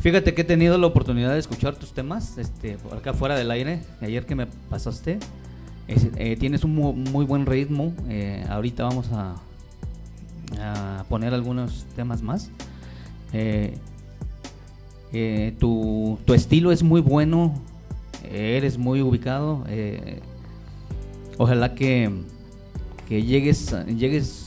Fíjate 0.00 0.34
que 0.34 0.42
he 0.42 0.44
tenido 0.44 0.78
la 0.78 0.86
oportunidad 0.86 1.32
de 1.32 1.38
escuchar 1.38 1.76
tus 1.76 1.92
temas, 1.92 2.38
este, 2.38 2.76
acá 2.96 3.12
fuera 3.14 3.36
del 3.36 3.50
aire, 3.50 3.80
ayer 4.00 4.24
que 4.26 4.34
me 4.34 4.46
pasaste. 4.46 5.18
Es- 5.86 6.08
eh, 6.16 6.36
tienes 6.38 6.64
un 6.64 6.74
mu- 6.74 6.92
muy, 6.92 7.24
buen 7.24 7.46
ritmo. 7.46 7.94
eh, 8.08 8.44
ahorita 8.48 8.84
vamos 8.84 9.08
a, 9.12 9.36
poner 11.08 11.34
algunos 11.34 11.84
temas 11.94 12.22
más. 12.22 12.50
Eh, 13.32 13.76
eh, 15.12 15.54
tu, 15.58 16.18
tu 16.24 16.32
estilo 16.34 16.72
es 16.72 16.82
muy 16.82 17.00
bueno, 17.00 17.54
eres 18.30 18.78
muy 18.78 19.02
ubicado. 19.02 19.64
Ojalá 21.38 21.74
que, 21.74 22.10
que 23.08 23.22
llegues, 23.22 23.72
a- 23.72 23.84
llegues 23.86 24.44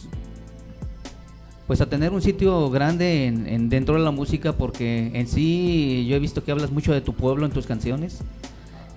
pues 1.68 1.80
a 1.82 1.86
tener 1.88 2.12
un 2.12 2.22
sitio 2.22 2.70
grande 2.70 3.26
en, 3.28 3.48
en- 3.48 3.70
dentro 3.70 3.96
de 3.96 4.02
la 4.02 4.12
música 4.12 4.54
porque 4.54 5.10
en 5.14 5.28
sí 5.28 6.06
yo 6.08 6.16
he 6.16 6.20
visto 6.20 6.44
que 6.44 6.52
hablas 6.52 6.70
mucho 6.72 6.94
de 6.94 7.02
tu 7.02 7.14
pueblo 7.14 7.46
en 7.46 7.52
tus 7.52 7.66
canciones 7.66 8.20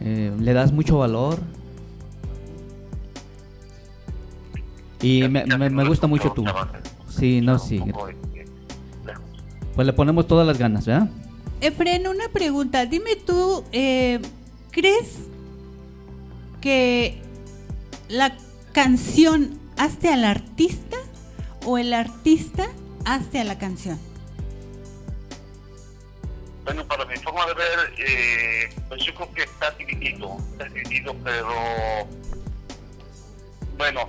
eh, 0.01 0.33
le 0.39 0.53
das 0.53 0.73
mucho 0.73 0.99
valor 0.99 1.39
y 5.03 5.29
me, 5.29 5.45
me- 5.47 5.85
gusta 5.85 6.07
mucho 6.07 6.33
tú 6.33 6.45
sí 7.09 7.41
no 7.41 7.59
sí 7.59 7.81
pues 9.75 9.87
le 9.87 9.93
ponemos 9.93 10.27
todas 10.27 10.47
las 10.47 10.59
ganas 10.59 10.87
¿verdad? 10.87 11.09
Efren, 11.61 12.07
una 12.09 12.29
pregunta. 12.29 12.85
Dime 12.85 13.17
tú, 13.17 13.65
eh, 13.73 14.21
¿crees 14.71 15.21
que 16.61 17.23
la 18.09 18.37
canción 18.73 19.59
hace 19.77 20.13
al 20.13 20.25
artista 20.25 20.97
o 21.65 21.79
el 21.79 21.93
artista 21.93 22.67
hace 23.05 23.41
a 23.41 23.45
la 23.45 23.59
canción? 23.59 23.99
Bueno, 26.65 26.87
para 26.87 27.05
mi 27.05 27.17
forma 27.17 27.45
de 27.47 27.55
ver, 27.55 27.93
eh, 27.99 28.75
pues 28.89 29.05
yo 29.05 29.15
creo 29.15 29.33
que 29.35 29.43
está 29.43 29.71
dividido, 29.73 30.39
está 30.53 30.65
dividido, 30.65 31.15
pero 31.23 31.49
bueno, 33.77 34.01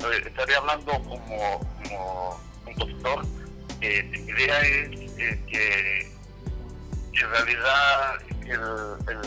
eh, 0.00 0.22
estaría 0.26 0.58
hablando 0.58 0.92
como, 1.02 1.60
como 1.82 2.40
compositor. 2.64 3.24
Eh, 3.80 4.02
mi 4.02 4.32
idea 4.32 4.60
es 4.60 5.18
eh, 5.18 5.40
que, 5.46 6.10
en 7.12 7.30
realidad 7.30 8.14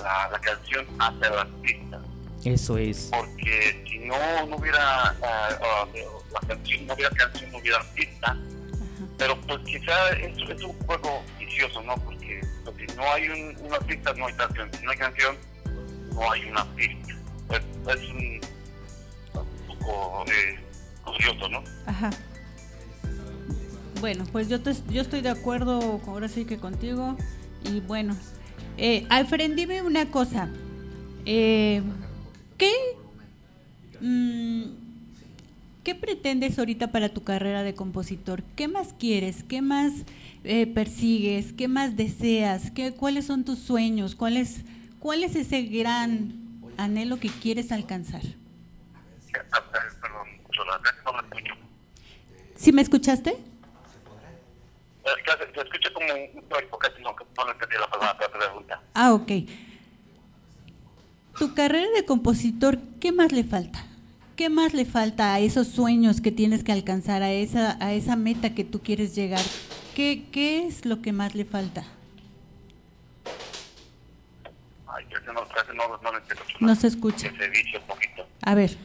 la, 0.03 0.29
la 0.31 0.39
canción 0.39 0.85
hace 0.99 1.25
al 1.25 1.39
artista, 1.39 2.01
eso 2.45 2.77
es 2.77 3.09
porque 3.11 3.83
si 3.89 3.99
no, 3.99 4.45
no 4.47 4.55
hubiera 4.57 5.09
ah, 5.09 5.13
ah, 5.23 5.85
la 6.33 6.47
canción, 6.47 6.87
no 6.87 6.93
hubiera 6.93 7.09
canción, 7.11 7.51
no 7.51 7.57
hubiera 7.59 7.77
artista 7.79 8.37
pero 9.17 9.39
pues 9.41 9.59
quizá 9.59 10.09
es, 10.17 10.35
es 10.49 10.63
un 10.63 10.73
juego 10.85 11.23
vicioso, 11.39 11.81
¿no? 11.83 11.95
Porque 11.97 12.41
pues, 12.65 12.75
si 12.77 12.97
no 12.97 13.03
hay 13.11 13.29
un, 13.29 13.55
un 13.65 13.73
artista, 13.73 14.11
no 14.15 14.25
hay 14.25 14.33
canción. 14.33 14.69
Si 14.77 14.83
no 14.83 14.91
hay 14.91 14.97
canción, 14.97 15.35
no 16.13 16.31
hay 16.31 16.43
un 16.45 16.57
artista. 16.57 17.13
Pues, 17.47 17.61
es 18.01 18.09
un, 18.09 18.41
un 19.69 19.77
poco 19.79 20.25
eh, 20.29 20.59
curioso, 21.05 21.47
¿no? 21.47 21.63
Ajá. 21.85 22.09
Bueno, 24.01 24.25
pues 24.31 24.49
yo, 24.49 24.61
te- 24.61 24.73
yo 24.89 25.01
estoy 25.01 25.21
de 25.21 25.29
acuerdo 25.29 26.01
ahora 26.07 26.27
sí 26.27 26.43
que 26.45 26.57
contigo. 26.57 27.15
Y 27.63 27.79
bueno, 27.81 28.17
eh, 28.77 29.05
Alfred, 29.09 29.51
dime 29.55 29.83
una 29.83 30.09
cosa. 30.11 30.49
Eh, 31.25 31.81
¿qué, 32.57 32.71
mm, 34.01 34.83
¿Qué 35.83 35.95
pretendes 35.95 36.57
ahorita 36.57 36.93
para 36.93 37.09
tu 37.09 37.23
carrera 37.23 37.61
de 37.61 37.75
compositor? 37.75 38.41
¿Qué 38.55 38.69
más 38.69 38.93
quieres? 38.97 39.43
¿Qué 39.43 39.61
más 39.61 39.91
eh, 40.45 40.65
persigues? 40.65 41.51
¿Qué 41.51 41.67
más 41.67 41.97
deseas? 41.97 42.71
¿Qué, 42.71 42.93
¿Cuáles 42.93 43.25
son 43.25 43.43
tus 43.43 43.59
sueños? 43.59 44.15
¿Cuál 44.15 44.37
es, 44.37 44.61
¿Cuál 44.99 45.25
es 45.25 45.35
ese 45.35 45.63
gran 45.63 46.41
anhelo 46.77 47.19
que 47.19 47.27
quieres 47.27 47.73
alcanzar? 47.73 48.21
Perdón, 49.33 50.27
no 50.55 51.11
lo 51.11 51.19
escucho. 51.21 51.53
¿Sí 52.55 52.71
me 52.71 52.81
escuchaste? 52.81 53.35
Se, 55.03 55.61
escucha 55.61 55.93
como 55.93 56.13
un 56.13 56.69
porque 56.69 56.89
no, 57.01 57.13
no 57.13 57.51
entendí 57.51 57.75
la 57.77 57.89
palabra, 57.89 58.17
la 58.21 58.39
pregunta. 58.39 58.81
Ah, 58.93 59.13
ok. 59.13 59.31
Tu 61.37 61.53
carrera 61.53 61.87
de 61.95 62.05
compositor, 62.05 62.79
¿qué 62.99 63.11
más 63.11 63.31
le 63.31 63.43
falta? 63.43 63.83
¿Qué 64.35 64.49
más 64.49 64.73
le 64.73 64.85
falta 64.85 65.33
a 65.33 65.39
esos 65.39 65.67
sueños 65.67 66.21
que 66.21 66.31
tienes 66.31 66.63
que 66.63 66.71
alcanzar, 66.71 67.23
a 67.23 67.31
esa, 67.31 67.77
a 67.83 67.93
esa 67.93 68.15
meta 68.15 68.53
que 68.53 68.63
tú 68.63 68.81
quieres 68.81 69.15
llegar? 69.15 69.41
¿Qué, 69.95 70.25
¿Qué 70.31 70.65
es 70.65 70.85
lo 70.85 71.01
que 71.01 71.11
más 71.11 71.35
le 71.35 71.45
falta? 71.45 71.83
Ay, 74.87 75.05
yo 75.11 75.33
no, 75.33 75.41
casi 75.47 75.75
no, 75.75 75.87
no. 75.87 76.67
No 76.67 76.75
se 76.75 76.87
escucha. 76.87 77.29
Que 77.29 77.37
se 77.37 77.49
dice 77.49 77.77
un 77.79 77.87
poquito. 77.87 78.27
A 78.41 78.55
ver. 78.55 78.77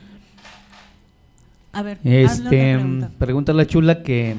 A 1.72 1.82
ver. 1.82 1.98
Este, 2.04 2.48
pregunta. 2.48 3.10
pregunta 3.18 3.52
la 3.52 3.66
chula 3.66 4.02
que, 4.02 4.36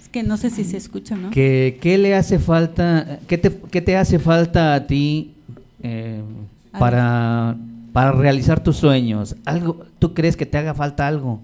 Es 0.00 0.08
que 0.08 0.22
no 0.22 0.36
sé 0.36 0.50
si 0.50 0.64
se 0.64 0.76
escucha, 0.76 1.16
¿no? 1.16 1.30
que 1.30 1.78
qué 1.80 1.98
le 1.98 2.14
hace 2.14 2.38
falta, 2.38 3.20
qué 3.26 3.38
te, 3.38 3.58
qué 3.70 3.80
te 3.80 3.96
hace 3.96 4.18
falta 4.18 4.74
a 4.74 4.86
ti 4.86 5.34
eh, 5.82 6.22
para, 6.78 7.56
para 7.92 8.12
realizar 8.12 8.62
tus 8.62 8.76
sueños. 8.76 9.36
Algo, 9.44 9.86
¿tú 9.98 10.14
crees 10.14 10.36
que 10.36 10.46
te 10.46 10.58
haga 10.58 10.74
falta 10.74 11.06
algo? 11.06 11.40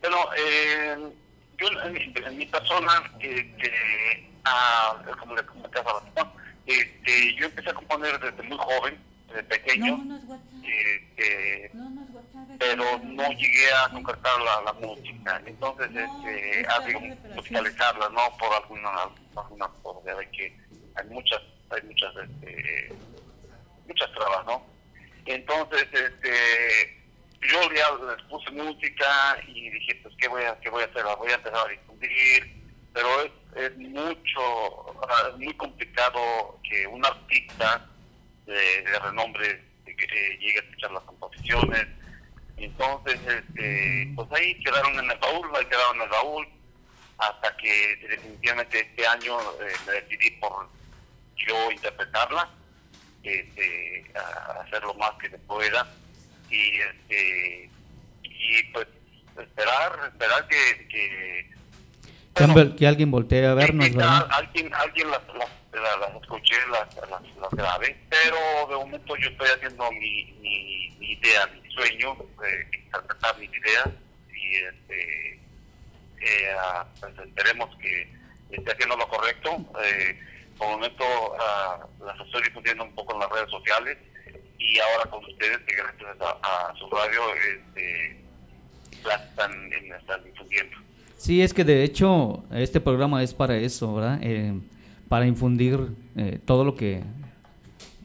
Bueno, 0.00 0.16
eh, 0.36 0.96
yo 1.58 1.66
en 1.84 1.92
mi, 1.92 2.12
en 2.26 2.38
mi 2.38 2.46
persona, 2.46 2.92
este, 3.20 3.72
ah, 4.44 5.02
como 5.18 5.34
le 5.34 5.42
comentaba, 5.46 6.02
¿no? 6.16 6.32
este, 6.66 7.34
yo 7.36 7.46
empecé 7.46 7.70
a 7.70 7.74
componer 7.74 8.18
desde 8.20 8.42
muy 8.42 8.58
joven, 8.58 8.98
desde 9.28 9.42
pequeño, 9.44 10.20
este, 10.62 11.70
pero 12.58 12.98
no 13.04 13.28
llegué 13.32 13.72
a 13.72 13.88
concretar 13.90 14.40
la, 14.40 14.72
la 14.72 14.72
música. 14.74 15.42
Entonces, 15.44 15.88
este, 15.88 16.66
a 16.68 16.80
digo, 16.86 17.00
musicalizarla, 17.34 18.08
¿no? 18.10 18.36
Por 18.38 18.52
alguna, 18.52 18.88
alguna 19.36 19.70
que 20.32 20.56
hay 20.94 21.08
muchas, 21.08 21.40
hay 21.70 21.82
muchas, 21.82 22.14
este, 22.16 22.92
muchas 23.86 24.12
trabas, 24.12 24.46
¿no? 24.46 24.66
Entonces, 25.26 25.86
este, 25.92 27.04
yo 27.42 27.58
ya 27.72 27.86
puse 28.28 28.50
música 28.50 29.38
y 29.48 29.70
dije, 29.70 30.00
pues, 30.02 30.14
¿qué 30.18 30.28
voy 30.28 30.44
a, 30.44 30.58
qué 30.60 30.70
voy 30.70 30.82
a 30.82 30.86
hacer? 30.86 31.04
La 31.04 31.14
voy 31.16 31.30
a 31.30 31.34
empezar 31.34 31.66
a 31.66 31.70
difundir, 31.70 32.54
pero 32.92 33.22
es, 33.22 33.32
es 33.56 33.76
mucho, 33.76 35.00
ah, 35.08 35.28
es 35.30 35.36
muy 35.38 35.54
complicado 35.54 36.58
que 36.68 36.86
un 36.86 37.04
artista 37.04 37.86
de, 38.46 38.98
renombre 39.02 39.62
eh, 39.86 40.38
llegue 40.40 40.58
a 40.58 40.62
escuchar 40.62 40.90
las 40.92 41.02
composiciones. 41.04 41.86
Entonces, 42.56 43.18
este, 43.26 44.12
pues 44.14 44.28
ahí 44.32 44.58
quedaron 44.60 44.98
en 44.98 45.10
el 45.10 45.18
baúl, 45.18 45.48
ahí 45.56 45.64
quedaron 45.66 45.96
en 45.96 46.02
el 46.02 46.08
baúl, 46.08 46.48
hasta 47.18 47.56
que 47.56 47.96
definitivamente 48.08 48.80
este 48.80 49.06
año 49.06 49.38
eh, 49.60 49.72
me 49.86 49.92
decidí 49.92 50.30
por 50.32 50.68
yo 51.36 51.70
interpretarla, 51.70 52.48
este, 53.22 54.04
hacer 54.60 54.82
lo 54.82 54.94
más 54.94 55.12
que 55.20 55.30
se 55.30 55.38
pueda 55.38 55.86
y 56.50 56.76
este 56.80 57.70
y 58.22 58.62
pues 58.72 58.86
esperar 59.38 59.98
esperar 60.12 60.46
que, 60.48 60.88
que 60.88 61.50
Que, 62.76 62.86
alguien 62.86 63.10
voltee 63.10 63.46
a 63.46 63.54
vernos, 63.54 63.90
¿verdad? 63.94 64.26
alguien 64.30 64.72
alguien 64.74 65.10
las, 65.10 65.20
las, 65.28 65.48
las- 65.72 65.98
las 66.00 66.22
escuché 66.22 66.54
las, 66.70 67.50
grabé 67.52 67.96
pero 68.10 68.36
de 68.68 68.74
momento 68.76 69.16
yo 69.16 69.28
estoy 69.28 69.48
haciendo 69.56 69.90
mi, 69.92 70.24
mi, 70.40 70.90
mi 70.98 71.12
idea 71.12 71.46
mi 71.46 71.68
sueño 71.72 72.12
eh, 72.46 72.68
interpretar 72.84 73.38
mis 73.38 73.50
ideas 73.50 73.88
y 74.32 74.54
este 74.56 75.32
eh, 76.20 76.54
ah, 76.58 76.86
pues 77.00 77.12
esperemos 77.26 77.74
que 77.78 78.08
esté 78.50 78.70
haciendo 78.72 78.96
lo 78.96 79.08
correcto 79.08 79.56
eh, 79.82 80.18
por 80.58 80.68
el 80.68 80.74
momento 80.76 81.04
ah, 81.40 81.86
las 82.04 82.20
estoy 82.26 82.42
difundiendo 82.44 82.84
un 82.84 82.94
poco 82.94 83.14
en 83.14 83.20
las 83.20 83.30
redes 83.30 83.50
sociales 83.50 83.98
y 84.58 84.78
ahora 84.78 85.10
con 85.10 85.24
ustedes 85.24 85.58
que 85.66 85.76
gracias 85.76 86.16
a, 86.20 86.70
a 86.70 86.74
su 86.76 86.88
radio 86.90 87.20
este, 87.56 88.22
las 89.06 89.22
están, 89.24 89.50
están 89.72 90.24
difundiendo 90.24 90.76
Sí, 91.16 91.40
es 91.42 91.54
que 91.54 91.64
de 91.64 91.84
hecho 91.84 92.44
este 92.52 92.80
programa 92.80 93.22
es 93.22 93.32
para 93.34 93.56
eso, 93.56 93.94
¿verdad? 93.94 94.18
Eh, 94.22 94.52
para 95.08 95.26
infundir 95.26 95.78
eh, 96.16 96.38
todo 96.44 96.64
lo 96.64 96.74
que 96.76 97.02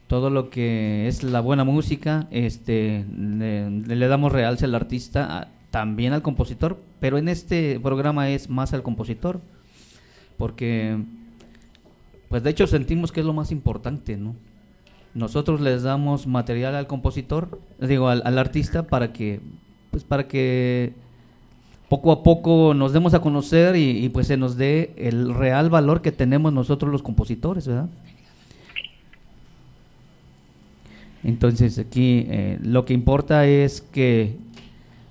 todo 0.07 0.29
lo 0.29 0.49
que 0.49 1.07
es 1.07 1.21
la 1.23 1.39
buena 1.41 1.63
música, 1.63 2.27
este 2.31 3.05
le, 3.15 3.69
le 3.69 4.07
damos 4.07 4.31
realce 4.31 4.65
al 4.65 4.73
artista, 4.73 5.37
a- 5.37 5.47
también 5.69 6.13
al 6.13 6.21
compositor, 6.23 6.79
pero 6.99 7.17
en 7.19 7.27
este 7.29 7.79
programa 7.79 8.29
es 8.29 8.49
más 8.49 8.73
al 8.73 8.81
compositor, 8.83 9.39
porque 10.37 10.97
pues 12.29 12.43
de 12.43 12.51
hecho 12.51 12.67
sentimos 12.67 13.11
que 13.11 13.19
es 13.19 13.25
lo 13.25 13.33
más 13.33 13.51
importante, 13.51 14.17
¿no? 14.17 14.35
Nosotros 15.13 15.59
les 15.59 15.83
damos 15.83 16.27
material 16.27 16.75
al 16.75 16.87
compositor, 16.87 17.59
digo 17.79 18.09
al, 18.09 18.37
artista 18.37 18.83
para 18.83 19.11
que 19.11 19.41
pues 19.91 20.03
para 20.03 20.27
que 20.27 20.93
poco 21.89 22.11
a 22.11 22.21
poco 22.21 22.75
nos 22.75 22.93
demos 22.93 23.15
a 23.15 23.21
conocer 23.21 23.75
y, 23.75 24.05
y, 24.05 24.09
pues 24.09 24.27
se 24.27 24.37
nos 24.37 24.55
dé 24.55 24.93
el 24.97 25.33
real 25.33 25.71
valor 25.71 26.03
que 26.03 26.11
tenemos 26.11 26.53
nosotros 26.53 26.91
los 26.91 27.01
compositores, 27.01 27.67
¿verdad? 27.67 27.89
Entonces 31.23 31.77
aquí 31.79 32.25
eh, 32.29 32.59
lo 32.61 32.85
que 32.85 32.93
importa 32.93 33.45
es 33.45 33.81
que 33.81 34.37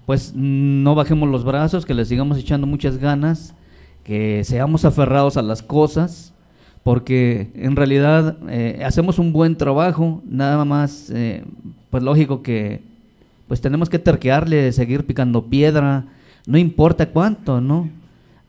pues 0.07 0.33
no 0.35 0.95
bajemos 0.95 1.29
los 1.29 1.45
brazos, 1.45 1.85
que 1.85 1.93
le 1.93 2.05
sigamos 2.07 2.39
echando 2.39 2.67
muchas 2.67 2.97
ganas, 2.97 3.55
que 4.05 4.43
seamos 4.45 4.87
aferrados 4.87 5.37
a 5.37 5.43
las 5.43 5.63
cosas, 5.63 6.33
porque 6.83 7.51
en 7.55 7.77
realidad 7.77 8.39
eh, 8.49 8.83
hacemos 8.85 9.19
un 9.19 9.33
buen 9.33 9.57
trabajo, 9.57 10.23
nada 10.27 10.65
más, 10.65 11.11
eh, 11.11 11.45
pues 11.91 12.03
lógico 12.03 12.43
que 12.43 12.83
pues 13.47 13.61
tenemos 13.61 13.89
que 13.89 13.99
terquearle, 13.99 14.73
seguir 14.73 15.07
picando 15.07 15.47
piedra, 15.47 16.05
no 16.47 16.59
importa 16.59 17.07
cuánto, 17.07 17.61
¿no? 17.61 17.89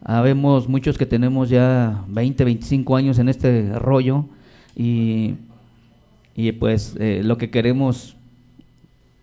Habemos 0.03 0.67
muchos 0.67 0.97
que 0.97 1.05
tenemos 1.05 1.49
ya 1.49 2.03
20, 2.07 2.43
25 2.43 2.95
años 2.95 3.19
en 3.19 3.29
este 3.29 3.77
rollo 3.77 4.25
y, 4.75 5.35
y 6.35 6.51
pues 6.53 6.95
eh, 6.99 7.21
lo 7.23 7.37
que 7.37 7.49
queremos 7.49 8.15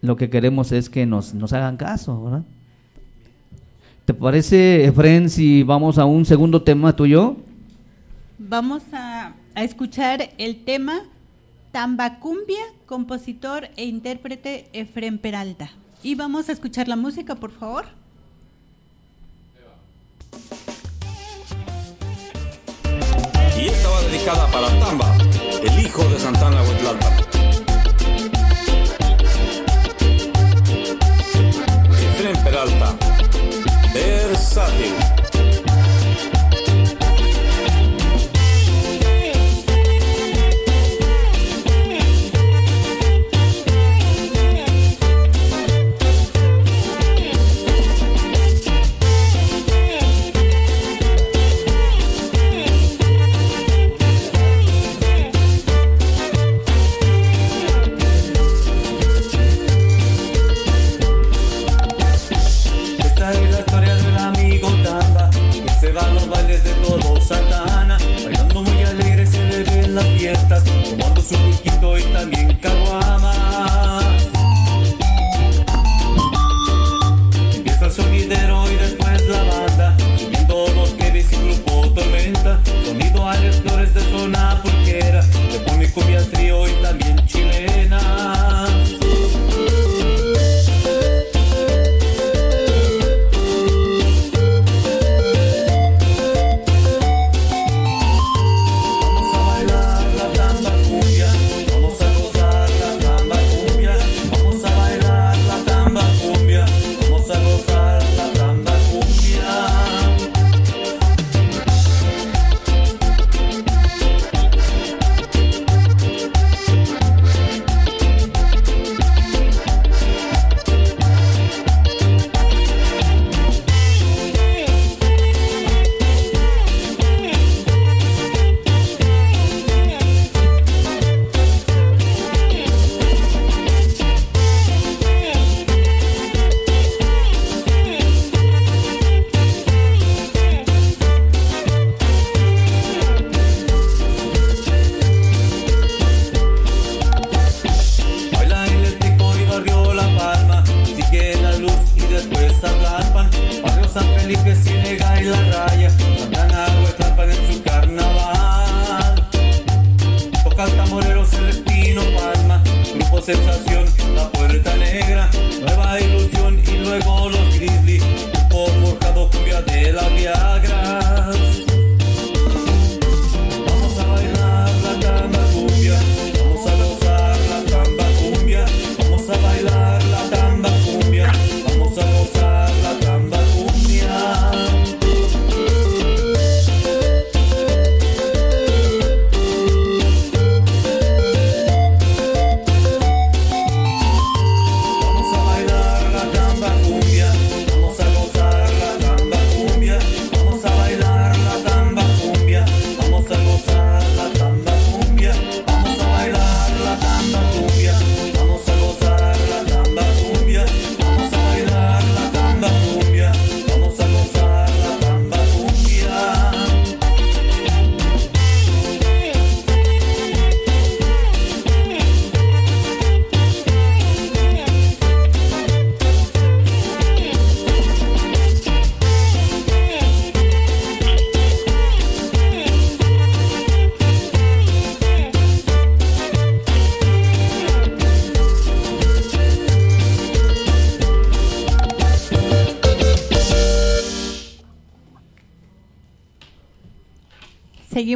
lo 0.02 0.16
que 0.16 0.30
queremos 0.30 0.72
es 0.72 0.88
que 0.88 1.06
nos, 1.06 1.34
nos 1.34 1.52
hagan 1.52 1.76
caso, 1.76 2.22
¿verdad? 2.22 2.42
¿Te 4.04 4.14
parece, 4.14 4.84
Efren, 4.84 5.28
si 5.28 5.62
vamos 5.62 5.98
a 5.98 6.04
un 6.04 6.24
segundo 6.24 6.62
tema 6.62 6.94
tuyo? 6.94 7.36
Vamos 8.38 8.82
a, 8.92 9.32
escuchar 9.54 10.30
el 10.36 10.64
tema 10.64 11.04
Tambacumbia, 11.72 12.60
compositor 12.84 13.70
e 13.76 13.86
intérprete 13.86 14.68
Efren 14.74 15.18
Peralta. 15.18 15.70
Y 16.02 16.14
vamos 16.16 16.50
a 16.50 16.52
escuchar 16.52 16.86
la 16.86 16.96
música, 16.96 17.34
por 17.34 17.50
favor. 17.50 17.86
Y 23.58 23.66
esta 23.68 23.88
va 23.88 24.02
dedicada 24.02 24.46
para 24.48 24.80
Tamba, 24.80 25.16
el 25.62 25.86
hijo 25.86 26.04
de 26.04 26.18
Santana 26.18 26.62
Huetlalpan. 26.62 27.12
Efren 31.90 32.44
Peralta, 32.44 32.96
versátil. 33.94 35.25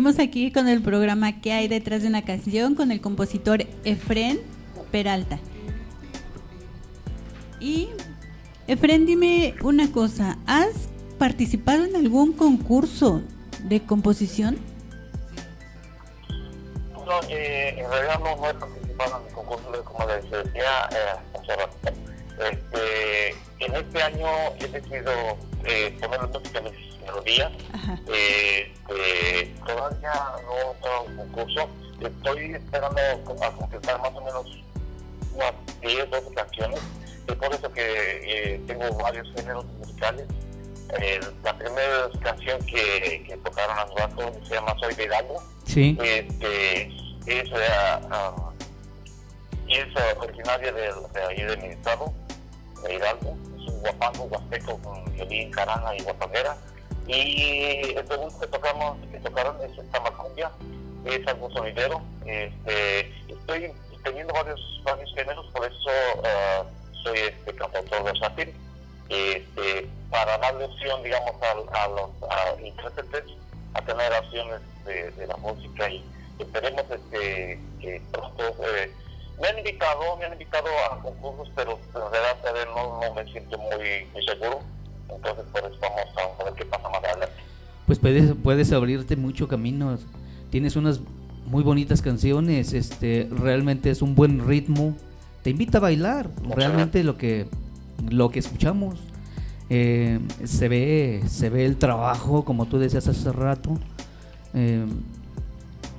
Seguimos 0.00 0.18
aquí 0.18 0.50
con 0.50 0.66
el 0.66 0.80
programa 0.80 1.42
que 1.42 1.52
hay 1.52 1.68
detrás 1.68 2.00
de 2.00 2.08
una 2.08 2.24
canción 2.24 2.74
con 2.74 2.90
el 2.90 3.02
compositor 3.02 3.66
Efren 3.84 4.40
Peralta. 4.90 5.38
Y 7.60 7.90
Efren, 8.66 9.04
dime 9.04 9.54
una 9.62 9.92
cosa, 9.92 10.38
¿has 10.46 10.88
participado 11.18 11.84
en 11.84 11.96
algún 11.96 12.32
concurso 12.32 13.20
de 13.64 13.82
composición? 13.82 14.56
No, 16.94 17.20
eh, 17.28 17.74
en 17.76 17.90
realidad 17.90 18.20
no, 18.20 18.36
no 18.36 18.48
he 18.48 18.54
participado 18.54 19.20
en 19.20 19.26
el 19.26 19.34
concurso, 19.34 19.70
de, 19.70 19.78
como 19.80 20.06
les 20.06 20.30
decía 20.30 20.88
eh. 20.92 21.20
Este, 22.50 23.28
en 23.58 23.74
este 23.74 24.02
año 24.02 24.26
he 24.60 24.66
decidido 24.66 25.12
eh, 25.66 25.94
poner 26.00 26.26
música 26.26 26.58
en 26.58 26.64
mis 26.64 27.00
melodías. 27.02 27.52
Eh, 28.08 28.72
eh, 28.96 29.55
todavía 29.66 30.12
no 30.44 30.55
he 30.55 30.70
entrado 30.72 31.07
en 31.07 31.16
concurso. 31.16 31.68
Estoy 32.00 32.55
esperando 32.55 33.00
a 33.00 33.50
completar 33.53 34.00
más 34.00 34.14
o 34.14 34.20
menos 34.20 34.46
unas 35.35 35.53
10, 35.81 36.11
12 36.11 36.35
canciones. 36.35 36.81
Es 37.26 37.35
por 37.35 37.55
eso 37.55 37.72
que 37.72 38.55
eh, 38.55 38.61
tengo 38.66 38.90
varios 38.98 39.29
géneros 39.35 39.64
musicales. 39.79 40.26
Eh, 40.98 41.20
la 41.44 41.57
primera 41.57 42.09
canción 42.20 42.61
que, 42.66 43.24
que 43.26 43.37
tocaron 43.44 43.79
hace 43.79 43.94
rato 43.94 44.33
se 44.44 44.55
llama 44.55 44.74
Soy 44.81 44.94
de 44.94 45.05
Hidalgo. 45.05 45.42
Sí. 45.64 45.96
Este, 46.03 46.83
es, 47.26 47.50
es 49.68 49.88
eh, 49.96 50.16
originaria 50.18 50.72
de, 50.72 50.92
de 51.12 51.22
ahí 51.29 51.42
de 51.42 51.57
mi 51.59 51.66
estado, 51.66 52.12
de 52.83 52.94
Hidalgo. 52.94 53.37
Es 53.57 53.72
un 53.72 53.81
guapango 53.81 54.24
huasteco 54.24 54.79
con 54.79 55.05
violín, 55.12 55.50
carana 55.50 55.94
y 55.96 56.03
guapanguera. 56.03 56.57
Y 57.10 57.96
el 57.96 58.06
segundo 58.06 58.38
que 58.38 58.46
tocamos, 58.46 58.96
que 59.10 59.18
tocaron 59.18 59.56
es 59.62 59.76
esta 59.76 60.00
macumbia, 60.00 60.52
es 61.04 61.26
algo 61.26 61.50
sonidero. 61.50 62.00
Este, 62.24 63.00
estoy 63.26 63.72
teniendo 64.04 64.32
varios, 64.32 64.60
varios 64.84 65.12
géneros, 65.16 65.44
por 65.52 65.64
eso 65.64 65.90
ah, 66.24 66.62
soy 67.02 67.18
este 67.18 67.52
cantautor 67.56 68.04
versátil. 68.04 68.54
Este, 69.08 69.88
para 70.08 70.38
darle 70.38 70.66
opción, 70.66 71.02
digamos, 71.02 71.32
a, 71.42 71.82
a 71.82 71.88
los 71.88 72.10
a 72.30 72.60
intérpretes 72.62 73.24
a 73.74 73.82
tener 73.82 74.12
opciones 74.12 74.60
de, 74.84 75.26
la 75.26 75.36
música 75.38 75.88
y 75.88 76.04
esperemos 76.38 76.84
este, 76.88 77.58
que 77.80 78.00
pronto 78.12 78.54
eh, 78.64 78.92
me 79.40 79.48
han 79.48 79.58
invitado, 79.58 80.16
me 80.16 80.26
han 80.26 80.32
invitado 80.34 80.68
a 80.88 81.02
concursos, 81.02 81.50
pero 81.56 81.72
en 81.72 82.12
realidad 82.12 82.66
no, 82.72 83.00
no 83.00 83.14
me 83.14 83.24
siento 83.32 83.58
muy 83.58 84.06
seguro. 84.24 84.60
Entonces, 85.14 85.44
por 85.52 85.60
eso 85.60 85.78
vamos 85.80 86.40
a 86.40 86.44
ver 86.44 86.54
qué 86.54 86.64
pasa 86.64 86.88
más 86.88 87.04
adelante. 87.04 87.34
Pues 87.86 87.98
puedes, 87.98 88.32
puedes 88.42 88.72
abrirte 88.72 89.16
mucho 89.16 89.48
camino. 89.48 89.98
Tienes 90.50 90.76
unas 90.76 91.00
muy 91.46 91.62
bonitas 91.62 92.02
canciones, 92.02 92.72
este, 92.72 93.28
realmente 93.30 93.90
es 93.90 94.02
un 94.02 94.14
buen 94.14 94.46
ritmo. 94.46 94.94
Te 95.42 95.50
invita 95.50 95.78
a 95.78 95.80
bailar, 95.80 96.28
realmente 96.54 97.02
lo 97.02 97.16
que, 97.16 97.46
lo 98.08 98.30
que 98.30 98.38
escuchamos. 98.38 98.98
Eh, 99.70 100.18
se 100.44 100.68
ve, 100.68 101.22
se 101.28 101.48
ve 101.48 101.64
el 101.64 101.76
trabajo, 101.76 102.44
como 102.44 102.66
tú 102.66 102.78
decías 102.78 103.06
hace 103.08 103.32
rato. 103.32 103.78
Eh, 104.54 104.84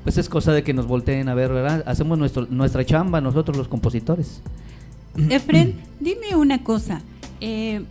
pues 0.03 0.17
es 0.17 0.29
cosa 0.29 0.51
de 0.51 0.63
que 0.63 0.73
nos 0.73 0.87
volteen 0.87 1.29
a 1.29 1.33
ver, 1.33 1.51
¿verdad? 1.51 1.83
Hacemos 1.85 2.17
nuestro, 2.17 2.47
nuestra 2.49 2.85
chamba 2.85 3.21
nosotros 3.21 3.57
los 3.57 3.67
compositores. 3.67 4.41
Efren, 5.29 5.75
dime 5.99 6.35
una 6.35 6.63
cosa. 6.63 7.01
eh, 7.39 7.83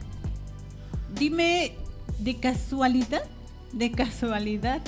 dime 1.21 1.73
de 2.19 2.37
casualidad, 2.37 3.23
de 3.73 3.93
casualidad, 3.93 4.81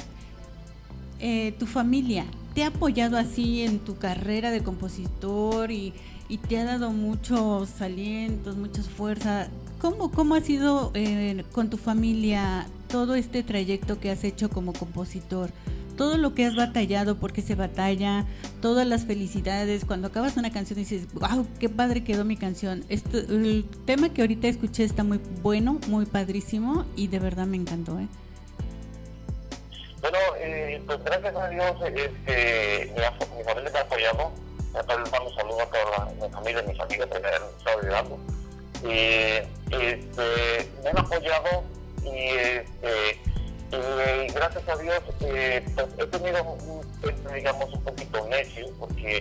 eh, 1.20 1.54
tu 1.58 1.66
familia 1.66 2.24
te 2.54 2.64
ha 2.64 2.68
apoyado 2.68 3.16
así 3.16 3.62
en 3.62 3.78
tu 3.78 3.96
carrera 3.96 4.50
de 4.50 4.62
compositor 4.62 5.70
y, 5.70 5.92
y 6.28 6.38
te 6.38 6.58
ha 6.58 6.64
dado 6.64 6.90
muchos 6.90 7.80
alientos, 7.80 8.56
muchas 8.56 8.88
fuerzas. 8.88 9.48
¿Cómo, 9.78 10.10
cómo 10.10 10.34
ha 10.34 10.40
sido 10.40 10.90
eh, 10.94 11.44
con 11.52 11.68
tu 11.70 11.76
familia 11.76 12.66
todo 12.88 13.14
este 13.14 13.42
trayecto 13.42 14.00
que 14.00 14.10
has 14.10 14.24
hecho 14.24 14.48
como 14.48 14.72
compositor? 14.72 15.50
Todo 15.96 16.16
lo 16.16 16.35
que 16.35 16.46
has 16.46 16.57
batallado, 16.57 17.16
porque 17.16 17.42
se 17.42 17.55
batalla, 17.55 18.26
todas 18.61 18.87
las 18.87 19.05
felicidades. 19.05 19.85
Cuando 19.85 20.09
acabas 20.09 20.37
una 20.37 20.50
canción 20.50 20.78
dices, 20.78 21.07
wow, 21.14 21.46
qué 21.59 21.68
padre 21.68 22.05
quedó 22.05 22.24
mi 22.24 22.37
canción. 22.37 22.85
Esto, 22.88 23.18
el 23.18 23.66
tema 23.85 24.09
que 24.09 24.22
ahorita 24.22 24.48
escuché 24.48 24.85
está 24.85 25.05
muy 25.05 25.20
bueno, 25.42 25.78
muy 25.88 26.07
padrísimo 26.07 26.85
y 26.96 27.09
de 27.09 27.18
verdad 27.18 27.46
me 27.46 27.57
encantó. 27.57 27.98
¿eh? 27.98 28.09
Bueno, 30.00 30.18
eh, 30.40 30.83
pues 30.87 31.05
gracias 31.05 31.37
a 31.37 31.48
Dios, 31.48 31.76
este, 31.94 32.92
mi, 32.94 33.37
mi 33.38 33.44
familia 33.44 33.70
me 33.72 33.78
ha 33.78 33.83
apoyado. 33.83 34.33
Un 34.74 35.35
saludo 35.35 35.61
a 35.61 35.66
toda 35.66 35.85
la, 35.98 36.26
mi 36.26 36.33
familia, 36.33 36.62
mis 36.62 36.81
amigas 36.81 37.07
que 37.09 37.20
me 37.20 37.28
han 37.28 37.78
ayudando. 37.78 38.18
Eh, 38.85 39.46
este, 39.70 40.70
me 40.83 40.90
han 40.90 40.98
apoyado 40.98 41.64
y, 42.05 42.28
este, 42.28 43.20
y 43.72 44.32
gracias 44.32 44.68
a 44.68 44.76
Dios 44.76 45.00
eh, 45.20 45.64
pues, 45.74 45.88
he 45.98 46.06
tenido 46.06 46.42
un, 46.44 47.35
digamos, 47.35 47.72
un 47.72 47.82
poquito 47.82 48.26
necio 48.28 48.66
porque 48.78 49.18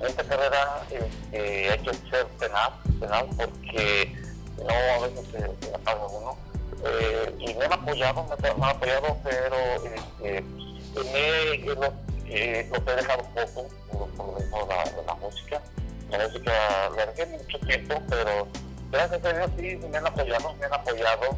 en 0.00 0.06
esta 0.06 0.22
carrera 0.22 0.82
este, 0.90 1.70
hay 1.70 1.78
que 1.78 1.92
ser 2.08 2.26
tenaz, 2.38 2.70
tenaz 3.00 3.24
porque 3.36 4.14
no 4.58 4.74
a 4.74 5.06
veces 5.06 5.26
se, 5.60 5.74
apaga 5.74 6.06
uno. 6.06 6.36
Eh, 6.84 7.34
y 7.40 7.54
me 7.54 7.64
han 7.64 7.72
apoyado, 7.72 8.24
me, 8.40 8.48
han 8.48 8.62
apoyado, 8.62 9.16
pero 9.24 9.56
este, 9.92 10.42
me, 10.42 11.58
yo 11.64 11.74
lo, 11.74 11.86
eh, 12.26 12.70
he 12.70 12.94
dejado 12.94 13.22
poco 13.34 13.68
por, 13.90 14.08
por 14.10 14.26
lo 14.28 14.32
mismo 14.38 14.68
la, 14.68 14.84
de 14.84 15.06
la 15.06 15.14
música. 15.14 15.60
La 16.10 16.18
música 16.18 16.52
la 16.96 17.06
dejé 17.06 17.26
mucho 17.26 17.58
tiempo, 17.66 18.00
pero 18.08 18.46
gracias 18.92 19.24
a 19.24 19.32
Dios 19.32 19.50
sí 19.58 19.76
me 19.90 19.98
han 19.98 20.06
apoyado, 20.06 20.54
me 20.54 20.66
han 20.66 20.74
apoyado. 20.74 21.36